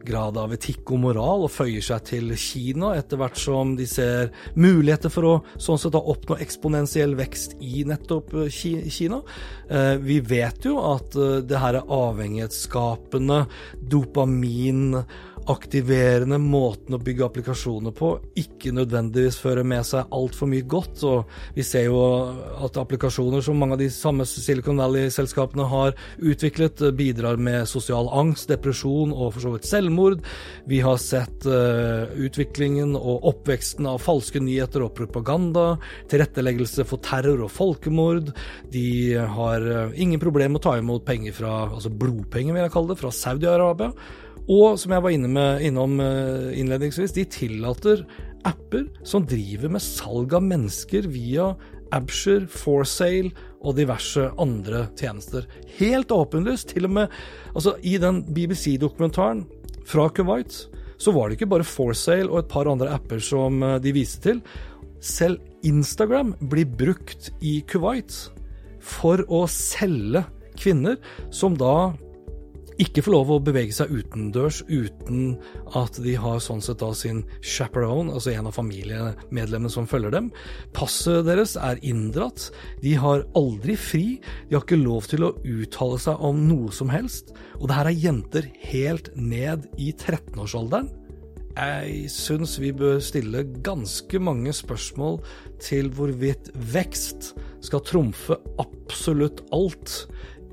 grad 0.01 0.39
av 0.41 0.55
etikk 0.57 0.95
og 0.95 1.03
moral 1.03 1.45
og 1.45 1.53
føyer 1.53 1.85
seg 1.85 2.07
til 2.09 2.33
Kina, 2.41 2.95
etter 2.97 3.21
hvert 3.21 3.37
som 3.37 3.75
de 3.77 3.85
ser 3.85 4.31
muligheter 4.57 5.13
for 5.13 5.29
å 5.29 5.35
sånn 5.61 5.81
sett 5.83 5.99
oppnå 5.99 6.39
eksponentiell 6.41 7.13
vekst 7.19 7.59
i 7.61 7.85
nettopp 7.85 8.33
eh, 8.47 8.49
Kina. 8.89 9.21
Eh, 9.69 9.99
vi 10.01 10.23
vet 10.25 10.65
jo 10.65 10.79
at 10.81 11.13
det 11.45 11.61
her 11.61 11.83
er 11.83 11.93
avhengighetsskapende 12.01 13.43
dopamin 13.93 15.03
aktiverende 15.49 16.37
måten 16.43 16.95
å 16.97 17.01
bygge 17.01 17.25
applikasjoner 17.27 17.95
på 17.97 18.13
ikke 18.39 18.73
nødvendigvis 18.77 19.39
fører 19.41 19.67
med 19.67 19.87
seg 19.87 20.11
altfor 20.15 20.51
mye 20.51 20.67
godt. 20.69 21.03
og 21.09 21.31
Vi 21.57 21.65
ser 21.67 21.87
jo 21.89 22.01
at 22.65 22.79
applikasjoner 22.81 23.45
som 23.45 23.59
mange 23.61 23.79
av 23.79 23.83
de 23.83 23.89
samme 23.93 24.27
Silicon 24.29 24.81
Valley-selskapene 24.81 25.67
har 25.71 25.97
utviklet, 26.19 26.83
bidrar 26.97 27.41
med 27.41 27.69
sosial 27.71 28.11
angst, 28.13 28.51
depresjon 28.51 29.15
og 29.15 29.35
for 29.35 29.45
så 29.45 29.55
vidt 29.55 29.69
selvmord. 29.69 30.25
Vi 30.71 30.81
har 30.85 31.01
sett 31.03 31.47
uh, 31.49 32.11
utviklingen 32.21 32.97
og 32.99 33.27
oppveksten 33.33 33.89
av 33.91 34.03
falske 34.05 34.43
nyheter 34.43 34.85
og 34.87 34.95
propaganda, 34.99 35.75
tilretteleggelse 36.13 36.87
for 36.89 37.03
terror 37.05 37.47
og 37.47 37.55
folkemord. 37.55 38.33
De 38.73 38.89
har 39.17 39.67
uh, 39.67 39.95
ingen 39.95 40.23
problemer 40.23 40.57
med 40.57 40.63
å 40.63 40.69
ta 40.71 40.79
imot 40.81 41.07
penger 41.07 41.37
fra, 41.37 41.55
altså 41.71 41.93
blodpenger 41.93 42.57
vil 42.57 42.67
jeg 42.67 42.75
kalle 42.75 42.95
det, 42.95 43.01
fra 43.01 43.15
Saudi-Arabia. 43.15 43.95
Og 44.51 44.79
som 44.83 44.95
jeg 44.95 45.05
var 45.05 45.15
inne 45.15 45.31
med, 45.31 45.63
innom 45.69 46.01
eh, 46.03 46.51
innledningsvis, 46.59 47.15
de 47.15 47.27
tillater 47.31 48.03
apper 48.49 48.89
som 49.07 49.27
driver 49.29 49.71
med 49.77 49.85
salg 49.85 50.35
av 50.35 50.43
mennesker 50.43 51.07
via 51.13 51.53
Absher, 51.95 52.47
Forsale 52.51 53.31
og 53.61 53.77
diverse 53.79 54.29
andre 54.41 54.87
tjenester. 54.99 55.47
Helt 55.79 56.11
åpenlyst. 56.15 56.75
Til 56.75 56.89
og 56.89 56.97
med 56.99 57.15
altså, 57.55 57.77
i 57.83 57.97
den 58.03 58.23
BBC-dokumentaren 58.27 59.45
fra 59.87 60.09
Kuwait 60.15 60.65
så 61.01 61.15
var 61.17 61.29
det 61.29 61.39
ikke 61.39 61.53
bare 61.55 61.67
Forsale 61.67 62.29
og 62.29 62.43
et 62.43 62.51
par 62.51 62.69
andre 62.71 62.91
apper 62.97 63.23
som 63.23 63.63
eh, 63.63 63.79
de 63.83 63.95
viste 63.97 64.25
til. 64.27 64.43
Selv 65.01 65.41
Instagram 65.67 66.35
blir 66.51 66.69
brukt 66.69 67.31
i 67.41 67.61
Kuwait 67.69 68.13
for 68.81 69.23
å 69.29 69.47
selge 69.53 70.25
kvinner 70.61 70.99
som 71.33 71.55
da 71.57 71.93
ikke 72.81 73.03
får 73.05 73.13
lov 73.13 73.31
å 73.35 73.41
bevege 73.45 73.75
seg 73.77 73.93
utendørs 73.93 74.63
uten 74.69 75.35
at 75.77 75.99
de 76.01 76.15
har 76.21 76.41
sånn 76.43 76.63
sett 76.65 76.81
da 76.81 76.91
sin 76.97 77.23
chaperone, 77.45 78.13
altså 78.15 78.33
en 78.33 78.49
av 78.49 78.57
familiemedlemmene 78.57 79.73
som 79.73 79.89
følger 79.91 80.15
dem. 80.15 80.31
Passet 80.77 81.27
deres 81.29 81.57
er 81.61 81.81
inndratt. 81.87 82.49
De 82.85 82.95
har 83.01 83.27
aldri 83.39 83.77
fri. 83.77 84.05
De 84.49 84.57
har 84.57 84.65
ikke 84.65 84.81
lov 84.81 85.11
til 85.11 85.27
å 85.27 85.35
uttale 85.45 86.01
seg 86.01 86.25
om 86.25 86.41
noe 86.49 86.73
som 86.75 86.93
helst. 86.93 87.35
Og 87.61 87.69
det 87.69 87.77
her 87.77 87.91
er 87.91 88.03
jenter 88.07 88.51
helt 88.71 89.13
ned 89.17 89.69
i 89.77 89.93
13-årsalderen. 89.93 90.89
Jeg 91.51 92.07
syns 92.15 92.55
vi 92.63 92.71
bør 92.73 93.01
stille 93.03 93.43
ganske 93.67 94.21
mange 94.23 94.53
spørsmål 94.55 95.19
til 95.61 95.91
hvorvidt 95.93 96.53
vekst 96.73 97.35
skal 97.67 97.83
trumfe 97.85 98.39
absolutt 98.63 99.43
alt, 99.53 100.07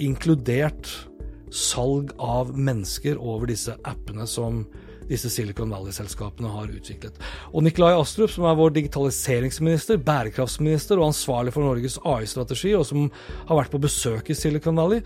inkludert 0.03 1.06
salg 1.53 2.13
av 2.17 2.53
mennesker 2.57 3.17
over 3.17 3.49
disse 3.51 3.75
appene 3.87 4.27
som 4.27 4.65
disse 5.07 5.29
Silicon 5.31 5.71
Valley-selskapene 5.71 6.49
har 6.51 6.71
utviklet. 6.71 7.15
Og 7.53 7.63
Nikolai 7.63 7.93
Astrup, 7.95 8.31
som 8.33 8.47
er 8.47 8.57
vår 8.59 8.73
digitaliseringsminister, 8.75 10.01
bærekraftsminister 10.03 10.99
og 10.99 11.13
ansvarlig 11.13 11.53
for 11.55 11.63
Norges 11.63 11.95
AI-strategi, 12.03 12.73
og 12.75 12.83
som 12.89 13.07
har 13.47 13.61
vært 13.61 13.71
på 13.71 13.81
besøk 13.83 14.31
i 14.31 14.37
Silicon 14.37 14.79
Valley, 14.79 15.03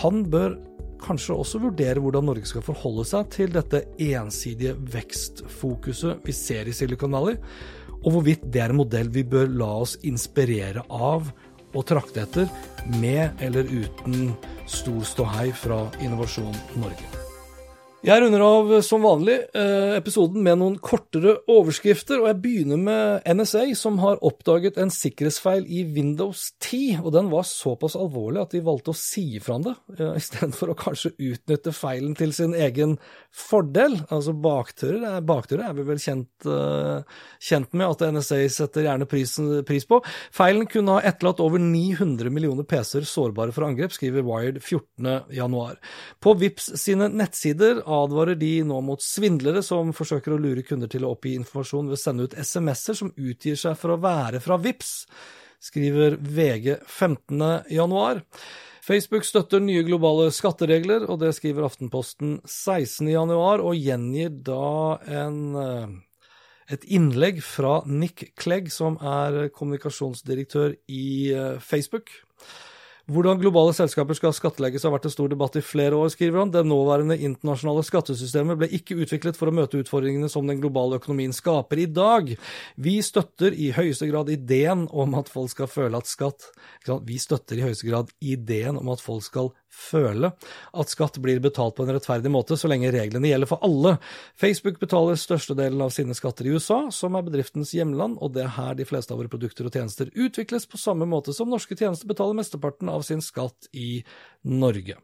han 0.00 0.24
bør 0.30 0.58
kanskje 1.00 1.36
også 1.38 1.60
vurdere 1.62 2.02
hvordan 2.02 2.26
Norge 2.28 2.48
skal 2.48 2.64
forholde 2.64 3.06
seg 3.08 3.28
til 3.32 3.52
dette 3.54 3.84
ensidige 4.04 4.74
vekstfokuset 4.92 6.26
vi 6.26 6.34
ser 6.36 6.68
i 6.68 6.74
Silicon 6.76 7.14
Valley, 7.16 7.38
og 8.00 8.14
hvorvidt 8.14 8.46
det 8.52 8.62
er 8.64 8.72
en 8.72 8.80
modell 8.80 9.10
vi 9.12 9.24
bør 9.28 9.48
la 9.60 9.70
oss 9.82 9.96
inspirere 10.08 10.84
av 10.88 11.30
og 11.74 11.86
trakte 11.86 12.24
etter, 12.24 12.50
med 12.98 13.40
eller 13.44 13.68
uten 13.70 14.32
stor 14.70 15.02
ståhei 15.06 15.50
fra 15.54 15.84
Innovasjon 16.02 16.56
Norge. 16.80 17.19
Jeg 18.00 18.22
runder 18.22 18.40
av 18.40 18.70
som 18.80 19.02
vanlig 19.04 19.34
eh, 19.52 19.90
episoden 19.98 20.40
med 20.40 20.56
noen 20.56 20.78
kortere 20.80 21.34
overskrifter, 21.52 22.22
og 22.22 22.30
jeg 22.30 22.38
begynner 22.40 22.78
med 22.80 23.26
NSA, 23.28 23.66
som 23.76 23.98
har 24.00 24.22
oppdaget 24.24 24.78
en 24.80 24.88
sikkerhetsfeil 24.88 25.66
i 25.68 25.82
Windows 25.84 26.46
10, 26.64 27.02
og 27.02 27.12
den 27.12 27.28
var 27.28 27.44
såpass 27.44 27.98
alvorlig 28.00 28.40
at 28.40 28.54
de 28.56 28.62
valgte 28.64 28.94
å 28.94 28.96
si 28.96 29.26
ifra 29.36 29.58
om 29.58 29.66
det, 29.66 29.74
eh, 29.98 30.14
istedenfor 30.16 30.72
å 30.72 30.76
kanskje 30.80 31.12
utnytte 31.12 31.74
feilen 31.76 32.14
til 32.16 32.32
sin 32.32 32.54
egen 32.56 32.94
fordel. 33.36 33.98
Altså 34.08 34.32
bakdører, 34.32 35.20
bakdører 35.20 35.66
er 35.68 35.76
vi 35.76 35.86
vel 35.90 36.00
kjent, 36.00 36.48
eh, 36.48 37.04
kjent, 37.50 37.76
med 37.76 37.84
at 37.84 38.06
NSA 38.16 38.40
setter 38.48 38.88
gjerne 38.88 39.10
prisen, 39.12 39.52
pris 39.68 39.84
på. 39.84 40.00
Feilen 40.32 40.64
kunne 40.72 40.96
ha 40.96 41.04
etterlatt 41.04 41.44
over 41.44 41.60
900 41.60 42.32
millioner 42.32 42.64
PC-er 42.64 43.04
sårbare 43.04 43.52
for 43.52 43.68
angrep, 43.68 43.92
skriver 43.92 44.24
Wired 44.24 44.64
14.1. 44.64 45.76
På 46.18 46.32
VIPS 46.40 46.72
sine 46.80 47.12
nettsider 47.12 47.84
advarer 47.92 48.38
de 48.38 48.52
nå 48.66 48.80
mot 48.84 49.02
svindlere 49.02 49.62
som 49.66 49.92
forsøker 49.96 50.34
å 50.34 50.40
lure 50.40 50.64
kunder 50.66 50.90
til 50.90 51.04
å 51.06 51.12
oppgi 51.14 51.34
informasjon 51.38 51.90
ved 51.90 51.98
å 51.98 52.00
sende 52.00 52.26
ut 52.28 52.36
SMS-er 52.38 52.98
som 52.98 53.12
utgir 53.16 53.58
seg 53.60 53.76
for 53.80 53.94
å 53.94 54.00
være 54.02 54.40
fra 54.44 54.58
VIPS, 54.60 54.92
skriver 55.60 56.16
VG 56.20 56.78
15.1. 56.86 58.24
Facebook 58.84 59.26
støtter 59.28 59.60
nye 59.62 59.84
globale 59.86 60.30
skatteregler, 60.34 61.04
og 61.12 61.20
det 61.22 61.34
skriver 61.36 61.66
Aftenposten 61.68 62.38
16.1, 62.48 63.34
og 63.36 63.76
gjengir 63.76 64.32
da 64.46 64.96
en, 65.20 65.42
eh, 65.60 65.92
et 66.74 66.88
innlegg 66.88 67.42
fra 67.44 67.82
Nick 67.86 68.32
Clegg, 68.40 68.72
som 68.72 68.96
er 68.98 69.52
kommunikasjonsdirektør 69.54 70.74
i 70.88 71.06
eh, 71.34 71.60
Facebook 71.60 72.10
Hvordan 73.10 73.40
globale 73.40 73.72
selskaper 73.74 74.14
skal 74.14 74.34
skattlegges 74.36 74.84
har 74.86 74.92
vært 74.94 75.08
en 75.08 75.12
stor 75.12 75.30
debatt 75.32 75.56
i 75.58 75.64
flere 75.64 75.96
år, 75.98 76.12
skriver 76.12 76.44
han. 76.44 76.52
Det 76.54 76.60
nåværende 76.62 77.16
internasjonale 77.18 77.82
skattesystemet 77.82 78.60
ble 78.60 78.68
ikke 78.76 79.00
utviklet 79.02 79.38
for 79.38 79.50
å 79.50 79.54
møte 79.56 79.80
utfordringene 79.80 80.28
som 80.30 80.46
den 80.46 80.60
globale 80.62 81.00
økonomien 81.00 81.34
skaper 81.34 81.82
i 81.82 81.88
dag. 81.90 82.30
Vi 82.78 82.94
støtter 83.02 83.56
i 83.56 83.72
høyeste 83.74 84.06
grad 84.12 84.30
ideen 84.30 84.86
om 84.94 85.18
at 85.18 85.32
folk 85.32 85.50
skal 85.50 85.70
føle 85.70 85.98
at 85.98 86.10
skatt 86.10 86.52
Vi 87.08 87.18
støtter 87.18 87.58
i 87.58 87.64
høyeste 87.66 87.88
grad 87.88 88.14
ideen 88.22 88.78
om 88.78 88.92
at 88.94 89.02
folk 89.02 89.26
skal 89.26 89.50
føle 89.70 90.32
at 90.32 90.92
skatt 90.92 91.18
blir 91.22 91.40
betalt 91.42 91.76
på 91.76 91.86
en 91.86 91.92
rettferdig 91.94 92.32
måte, 92.32 92.58
så 92.58 92.70
lenge 92.70 92.92
reglene 92.94 93.30
gjelder 93.30 93.50
for 93.50 93.62
alle. 93.66 93.96
Facebook 94.40 94.80
betaler 94.82 95.18
størstedelen 95.20 95.82
av 95.84 95.94
sine 95.94 96.16
skatter 96.18 96.48
i 96.48 96.54
USA, 96.56 96.82
som 96.94 97.16
er 97.16 97.26
bedriftens 97.26 97.74
hjemland, 97.76 98.18
og 98.20 98.34
det 98.34 98.44
er 98.46 98.56
her 98.56 98.74
de 98.78 98.88
fleste 98.88 99.14
av 99.14 99.22
våre 99.22 99.32
produkter 99.32 99.68
og 99.68 99.76
tjenester 99.76 100.10
utvikles, 100.14 100.68
på 100.70 100.80
samme 100.80 101.08
måte 101.10 101.34
som 101.36 101.50
norske 101.50 101.78
tjenester 101.78 102.10
betaler 102.10 102.38
mesteparten 102.42 102.90
av 102.92 103.06
sin 103.06 103.22
skatt 103.24 103.70
i 103.72 104.02
Norge. 104.42 104.98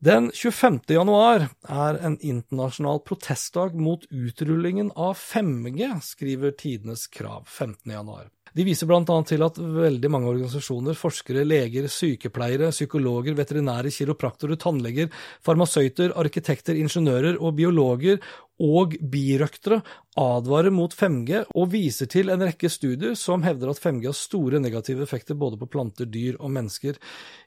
Den 0.00 0.30
25. 0.32 0.78
januar 0.88 1.42
er 1.68 1.98
en 2.00 2.14
internasjonal 2.24 3.02
protestdag 3.04 3.74
mot 3.76 4.06
utrullingen 4.08 4.88
av 4.96 5.18
5G, 5.20 5.90
skriver 6.00 6.54
Tidenes 6.56 7.02
Krav 7.12 7.44
15. 7.44 7.92
januar. 7.92 8.30
De 8.56 8.64
viser 8.64 8.88
bl.a. 8.88 9.04
til 9.28 9.44
at 9.44 9.60
veldig 9.60 10.10
mange 10.10 10.30
organisasjoner, 10.32 10.96
forskere, 10.96 11.44
leger, 11.44 11.84
sykepleiere, 11.92 12.72
psykologer, 12.72 13.36
veterinære, 13.36 13.92
kiropraktorer, 13.92 14.56
tannleger, 14.64 15.12
farmasøyter, 15.44 16.16
arkitekter, 16.18 16.80
ingeniører 16.80 17.36
og 17.36 17.58
biologer 17.60 18.24
og 18.60 18.96
birøktere 19.12 19.80
advarer 20.20 20.72
mot 20.74 20.92
5G 20.92 21.44
og 21.56 21.70
viser 21.72 22.08
til 22.10 22.32
en 22.32 22.42
rekke 22.44 22.68
studier 22.72 23.14
som 23.18 23.44
hevder 23.46 23.70
at 23.72 23.80
5G 23.80 24.10
har 24.10 24.16
store 24.16 24.60
negative 24.60 25.04
effekter 25.06 25.38
både 25.38 25.56
på 25.60 25.68
planter, 25.70 26.08
dyr 26.10 26.36
og 26.38 26.52
mennesker. 26.52 26.98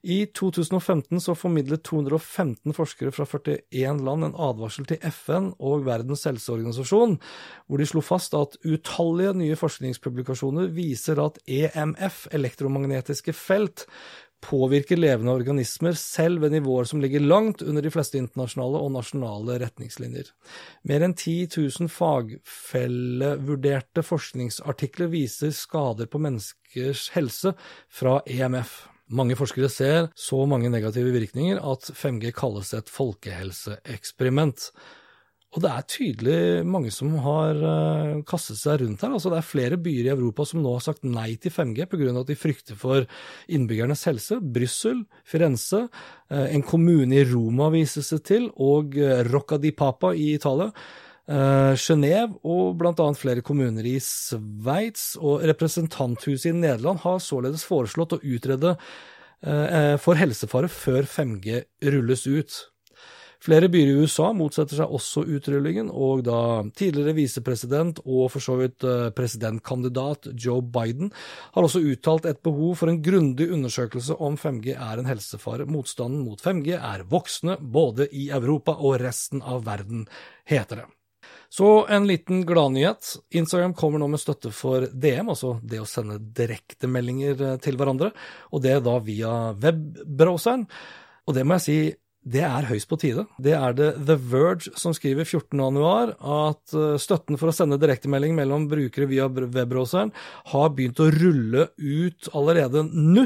I 0.04 0.23
2015 0.34 1.21
så 1.21 1.36
formidlet 1.38 1.84
215 1.86 2.73
forskere 2.73 3.13
fra 3.13 3.28
41 3.28 4.02
land 4.08 4.30
en 4.30 4.39
advarsel 4.47 4.88
til 4.89 5.02
FN 5.12 5.52
og 5.60 5.86
Verdens 5.86 6.26
helseorganisasjon, 6.30 7.19
hvor 7.67 7.82
de 7.82 7.89
slo 7.89 8.02
fast 8.02 8.34
at 8.39 8.58
utallige 8.63 9.36
nye 9.38 9.60
forskningspublikasjoner 9.60 10.71
viser 10.73 11.21
at 11.21 11.39
EMF, 11.45 12.28
elektromagnetiske 12.34 13.36
felt, 13.38 13.88
påvirker 14.44 14.98
levende 15.00 15.32
organismer 15.34 15.94
selv 15.98 16.42
ved 16.44 16.52
nivåer 16.54 16.84
som 16.90 17.02
ligger 17.02 17.20
langt 17.24 17.62
under 17.64 17.82
de 17.82 17.92
fleste 17.94 18.18
internasjonale 18.20 18.78
og 18.84 18.92
nasjonale 18.94 19.60
retningslinjer. 19.64 20.28
Mer 20.90 21.02
enn 21.08 21.16
10 21.16 21.48
000 21.56 21.90
fagfellevurderte 21.92 24.02
forskningsartikler 24.06 25.08
viser 25.14 25.52
skader 25.56 26.08
på 26.12 26.22
menneskers 26.24 27.02
helse 27.16 27.50
fra 27.92 28.22
EMF. 28.28 28.72
Mange 29.14 29.36
forskere 29.38 29.70
ser 29.70 30.08
så 30.16 30.46
mange 30.50 30.72
negative 30.74 31.12
virkninger 31.14 31.60
at 31.60 31.92
5G 31.94 32.32
kalles 32.36 32.74
et 32.74 32.90
folkehelseeksperiment. 32.90 34.72
Og 35.54 35.62
det 35.62 35.70
er 35.70 35.86
tydelig 35.86 36.38
mange 36.66 36.89
som 36.94 37.12
har 37.22 37.60
uh, 37.62 38.22
kastet 38.26 38.58
seg 38.58 38.82
rundt 38.82 39.04
her. 39.06 39.13
Altså, 39.13 39.30
det 39.30 39.38
er 39.38 39.46
flere 39.46 39.78
byer 39.78 40.08
i 40.08 40.13
Europa 40.16 40.48
som 40.50 40.63
nå 40.63 40.72
har 40.74 40.82
sagt 40.86 41.06
nei 41.06 41.36
til 41.42 41.54
5G 41.54 41.86
pga. 41.92 42.10
at 42.10 42.32
de 42.32 42.38
frykter 42.38 42.80
for 42.80 43.06
innbyggernes 43.54 44.06
helse. 44.10 44.39
Brussel, 44.42 45.04
Firenze, 45.30 45.86
uh, 46.34 46.48
en 46.48 46.66
kommune 46.66 47.22
i 47.22 47.28
Roma 47.30 47.70
vises 47.74 48.10
det 48.16 48.24
til, 48.32 48.50
og 48.58 48.98
uh, 48.98 49.22
Rocca 49.30 49.62
di 49.62 49.72
Papa 49.72 50.13
i 50.18 50.34
Italia. 50.34 50.74
Genéve 51.24 52.34
og 52.44 52.74
bl.a. 52.76 53.06
flere 53.16 53.39
kommuner 53.48 53.86
i 53.88 53.94
Sveits 54.04 55.13
og 55.16 55.46
representanthuset 55.48 56.50
i 56.50 56.52
Nederland 56.58 57.00
har 57.00 57.22
således 57.24 57.63
foreslått 57.63 58.18
å 58.18 58.20
utrede 58.20 58.74
for 60.04 60.20
helsefare 60.20 60.68
før 60.68 61.08
5G 61.08 61.62
rulles 61.96 62.28
ut. 62.28 62.58
Flere 63.44 63.68
byer 63.68 63.90
i 63.92 63.96
USA 64.00 64.30
motsetter 64.32 64.78
seg 64.80 64.92
også 64.96 65.26
utrullingen, 65.36 65.90
og 65.92 66.22
da 66.24 66.64
tidligere 66.80 67.16
visepresident 67.18 68.00
og 68.06 68.30
for 68.32 68.44
så 68.46 68.56
vidt 68.62 68.86
eh, 68.88 69.10
presidentkandidat 69.16 70.30
Joe 70.40 70.64
Biden 70.64 71.12
har 71.52 71.68
også 71.68 71.82
uttalt 71.84 72.30
et 72.30 72.40
behov 72.46 72.78
for 72.80 72.92
en 72.92 73.02
grundig 73.04 73.50
undersøkelse 73.52 74.16
om 74.24 74.38
5G 74.40 74.78
er 74.78 75.02
en 75.02 75.10
helsefare. 75.12 75.68
Motstanden 75.68 76.24
mot 76.24 76.40
5G 76.40 76.78
er 76.78 77.04
voksende 77.12 77.58
både 77.60 78.08
i 78.16 78.30
Europa 78.32 78.78
og 78.80 79.02
resten 79.04 79.44
av 79.44 79.66
verden, 79.68 80.06
heter 80.48 80.86
det. 80.86 80.88
Så 81.52 81.68
en 81.92 82.08
liten 82.08 82.46
gladnyhet. 82.48 83.12
Instagram 83.36 83.76
kommer 83.78 84.00
nå 84.00 84.08
med 84.10 84.24
støtte 84.24 84.54
for 84.56 84.88
DM, 84.88 85.34
altså 85.36 85.58
det 85.62 85.84
å 85.84 85.90
sende 85.90 86.16
direktemeldinger 86.40 87.44
eh, 87.50 87.60
til 87.60 87.76
hverandre, 87.76 88.14
og 88.56 88.64
det 88.64 88.80
da 88.88 88.96
via 89.04 89.36
webbrowseren. 89.52 90.64
Og 91.28 91.36
det 91.36 91.44
må 91.48 91.60
jeg 91.60 91.66
si, 91.68 91.78
det 92.24 92.44
er 92.48 92.68
høyst 92.70 92.88
på 92.88 92.98
tide. 93.02 93.26
Det 93.36 93.52
er 93.58 93.74
det 93.76 93.90
The 94.08 94.16
Verge 94.16 94.72
som 94.80 94.94
skriver 94.96 95.28
14.1 95.28 96.14
at 96.16 96.76
eh, 96.78 96.94
støtten 97.02 97.40
for 97.40 97.52
å 97.52 97.56
sende 97.56 97.80
direktemelding 97.82 98.38
mellom 98.38 98.70
brukere 98.72 99.10
via 99.12 99.28
webbrowseren 99.28 100.14
har 100.54 100.72
begynt 100.76 101.02
å 101.04 101.10
rulle 101.12 101.68
ut 101.76 102.30
allerede 102.32 102.86
nå 102.88 103.26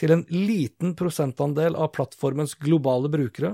til 0.00 0.14
en 0.16 0.24
liten 0.32 0.94
prosentandel 0.96 1.76
av 1.76 1.92
plattformens 1.96 2.56
globale 2.62 3.12
brukere. 3.12 3.52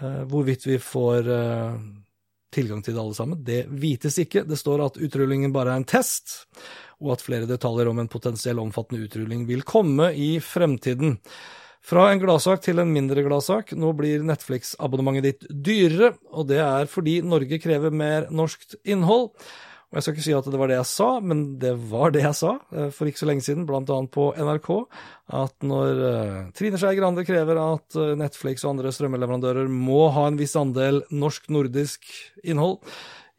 Eh, 0.00 0.24
hvorvidt 0.30 0.66
vi 0.66 0.80
får 0.82 1.30
eh, 1.36 1.78
tilgang 2.54 2.82
til 2.82 2.96
det 2.96 3.04
alle 3.04 3.18
sammen, 3.18 3.44
det 3.46 3.60
vites 3.70 4.18
ikke. 4.24 4.42
Det 4.48 4.58
står 4.58 4.82
at 4.88 4.98
utrullingen 4.98 5.54
bare 5.54 5.76
er 5.76 5.82
en 5.82 5.88
test, 5.88 6.40
og 6.98 7.14
at 7.14 7.22
flere 7.22 7.46
detaljer 7.46 7.90
om 7.90 8.02
en 8.02 8.10
potensiell 8.10 8.58
omfattende 8.58 9.06
utrulling 9.06 9.46
vil 9.46 9.62
komme 9.62 10.10
i 10.18 10.32
fremtiden. 10.42 11.20
Fra 11.88 12.10
en 12.12 12.20
gladsak 12.20 12.60
til 12.60 12.82
en 12.82 12.90
mindre 12.92 13.22
gladsak. 13.24 13.72
Nå 13.72 13.94
blir 13.96 14.24
Netflix-abonnementet 14.28 15.24
ditt 15.24 15.46
dyrere, 15.48 16.12
og 16.36 16.50
det 16.50 16.60
er 16.60 16.90
fordi 16.90 17.22
Norge 17.24 17.56
krever 17.62 17.94
mer 17.94 18.28
norskt 18.28 18.76
innhold. 18.84 19.30
Og 19.88 19.96
Jeg 19.96 20.04
skal 20.04 20.14
ikke 20.18 20.24
si 20.26 20.34
at 20.36 20.48
det 20.52 20.58
var 20.60 20.68
det 20.68 20.76
jeg 20.76 20.88
sa, 20.90 21.06
men 21.24 21.46
det 21.62 21.70
var 21.88 22.12
det 22.12 22.26
jeg 22.26 22.36
sa 22.36 22.50
eh, 22.76 22.90
for 22.92 23.08
ikke 23.08 23.22
så 23.22 23.30
lenge 23.30 23.46
siden, 23.46 23.64
blant 23.64 23.88
annet 23.88 24.12
på 24.12 24.26
NRK, 24.36 24.68
at 25.32 25.64
når 25.64 26.02
uh, 26.02 26.34
Trine 26.56 26.76
Skei 26.76 26.92
Grande 26.98 27.24
krever 27.24 27.56
at 27.62 27.96
uh, 27.96 28.12
Netflix 28.20 28.66
og 28.66 28.74
andre 28.74 28.92
strømmeleverandører 28.92 29.72
må 29.72 30.10
ha 30.12 30.26
en 30.28 30.36
viss 30.36 30.58
andel 30.60 31.00
norsk-nordisk 31.08 32.04
innhold, 32.44 32.82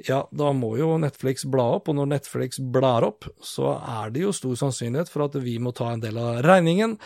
ja, 0.09 0.23
da 0.33 0.49
må 0.57 0.73
jo 0.79 0.95
Netflix 0.97 1.45
bla 1.45 1.67
opp, 1.75 1.91
og 1.91 1.99
når 1.99 2.15
Netflix 2.15 2.57
blar 2.73 3.05
opp, 3.05 3.29
så 3.45 3.75
er 3.77 4.15
det 4.15 4.25
jo 4.25 4.33
stor 4.33 4.57
sannsynlighet 4.57 5.11
for 5.11 5.27
at 5.27 5.37
vi 5.43 5.59
må 5.61 5.75
ta 5.77 5.93
en 5.93 6.01
del 6.01 6.17
av 6.17 6.41
regningen. 6.47 6.97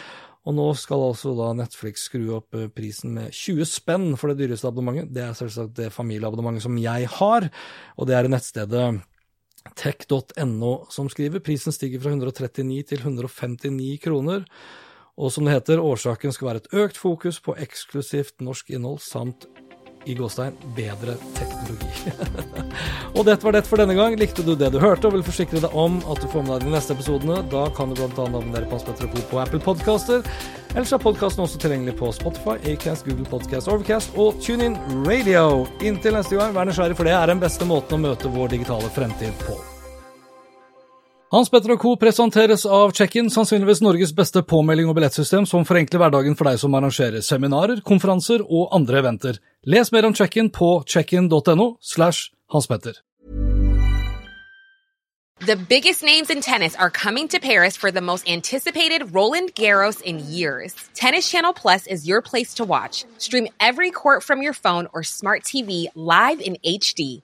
Og 0.44 0.56
nå 0.58 0.66
skal 0.76 1.06
altså 1.06 1.32
da 1.38 1.54
Netflix 1.56 2.08
skru 2.10 2.26
opp 2.36 2.56
eh, 2.58 2.68
prisen 2.74 3.16
med 3.16 3.32
20 3.32 3.68
spenn 3.70 4.08
for 4.20 4.32
det 4.32 4.44
dyreste 4.44 4.68
abonnementet. 4.68 5.14
Det 5.16 5.24
er 5.24 5.38
selvsagt 5.38 5.76
det 5.80 5.94
familieabonnementet 5.96 6.66
som 6.66 6.80
jeg 6.82 7.08
har, 7.18 7.48
og 7.96 8.10
det 8.10 8.18
er 8.18 8.32
nettstedet 8.32 8.86
tech.no 9.80 10.74
som 10.92 11.08
skriver. 11.12 11.44
Prisen 11.44 11.76
stiger 11.76 12.04
fra 12.04 12.12
139 12.12 12.84
til 12.92 13.06
159 13.06 14.02
kroner. 14.04 14.44
Og 15.16 15.32
som 15.32 15.46
det 15.46 15.54
heter, 15.54 15.80
årsaken 15.80 16.34
skal 16.34 16.50
være 16.50 16.64
et 16.64 16.74
økt 16.84 16.98
fokus 16.98 17.40
på 17.44 17.56
eksklusivt 17.62 18.42
norsk 18.42 18.74
innhold 18.74 19.00
samt 19.06 19.46
i 20.06 20.16
gåstein 20.18 20.56
bedre 20.78 21.16
teknologi. 21.38 22.14
og 23.18 23.26
dette 23.28 23.46
var 23.46 23.56
det 23.56 23.64
for 23.68 23.82
denne 23.82 23.96
gang. 23.98 24.18
Likte 24.20 24.46
du 24.46 24.54
det 24.60 24.72
du 24.74 24.80
hørte 24.84 25.10
og 25.10 25.18
vil 25.18 25.26
forsikre 25.26 25.62
deg 25.64 25.78
om 25.78 26.00
at 26.12 26.22
du 26.22 26.30
får 26.32 26.46
med 26.46 26.56
deg 26.56 26.68
de 26.68 26.76
neste 26.76 26.96
episodene, 26.98 27.42
da 27.52 27.66
kan 27.78 27.92
du 27.94 28.00
bl.a. 28.00 28.28
abonnere 28.28 28.68
på 28.70 28.80
Hans 28.80 29.28
på 29.32 29.42
Apple 29.42 29.62
Podcaster. 29.64 30.26
Ellers 30.74 30.94
er 30.96 31.04
podkasten 31.04 31.44
også 31.44 31.60
tilgjengelig 31.62 31.98
på 32.00 32.10
Spotify, 32.16 32.58
Acast, 32.72 33.06
Google 33.06 33.28
Podcast, 33.30 33.70
Overcast 33.70 34.18
og 34.18 34.42
TuneIn 34.42 34.80
Radio. 35.06 35.68
Inntil 35.86 36.18
neste 36.18 36.40
gang, 36.40 36.56
vær 36.56 36.66
nysgjerrig, 36.70 36.98
for 36.98 37.10
det 37.10 37.14
er 37.18 37.30
den 37.30 37.44
beste 37.44 37.70
måten 37.70 38.00
å 38.00 38.10
møte 38.10 38.34
vår 38.34 38.58
digitale 38.58 38.90
fremtid 38.98 39.38
på. 39.46 39.60
Hans 41.34 41.50
Petter 41.50 41.72
og 41.74 41.80
Co. 41.82 41.92
presenteres 41.98 42.62
av 42.70 42.92
Check-in, 42.94 43.32
sannsynligvis 43.34 43.80
Norges 43.82 44.12
beste 44.14 44.44
påmelding 44.46 44.86
og 44.92 44.94
billettsystem 45.00 45.48
som 45.50 45.64
forenkler 45.66 46.04
hverdagen 46.04 46.36
for 46.38 46.46
deg 46.46 46.60
som 46.62 46.76
arrangerer 46.78 47.26
seminarer, 47.26 47.80
konferanser 47.82 48.44
og 48.46 48.68
andre 48.78 49.00
eventer. 49.02 49.40
Les 49.66 49.90
mer 49.90 50.06
om 50.06 50.14
Check-in 50.14 50.52
på 50.54 50.70
checkin.no 50.86 51.68
slash 51.82 52.30
Hans 52.54 52.70
Petter. 52.70 53.02
The 55.40 55.56
biggest 55.56 56.04
names 56.04 56.30
in 56.30 56.40
tennis 56.42 56.76
are 56.76 56.92
coming 56.92 57.28
to 57.30 57.40
Paris 57.40 57.76
for 57.76 57.90
the 57.90 58.00
most 58.00 58.30
anticipated 58.30 59.16
Roland 59.16 59.56
Garros 59.56 60.02
in 60.02 60.20
years. 60.20 60.76
Tennis 60.94 61.28
Channel 61.32 61.54
Plus 61.54 61.88
is 61.88 62.08
your 62.08 62.22
place 62.22 62.54
to 62.54 62.64
watch. 62.64 63.06
Stream 63.18 63.48
every 63.60 63.90
court 63.90 64.22
from 64.22 64.44
your 64.44 64.54
phone 64.54 64.88
or 64.94 65.02
smart 65.02 65.42
TV 65.42 65.88
live 65.96 66.40
in 66.40 66.58
HD 66.64 67.24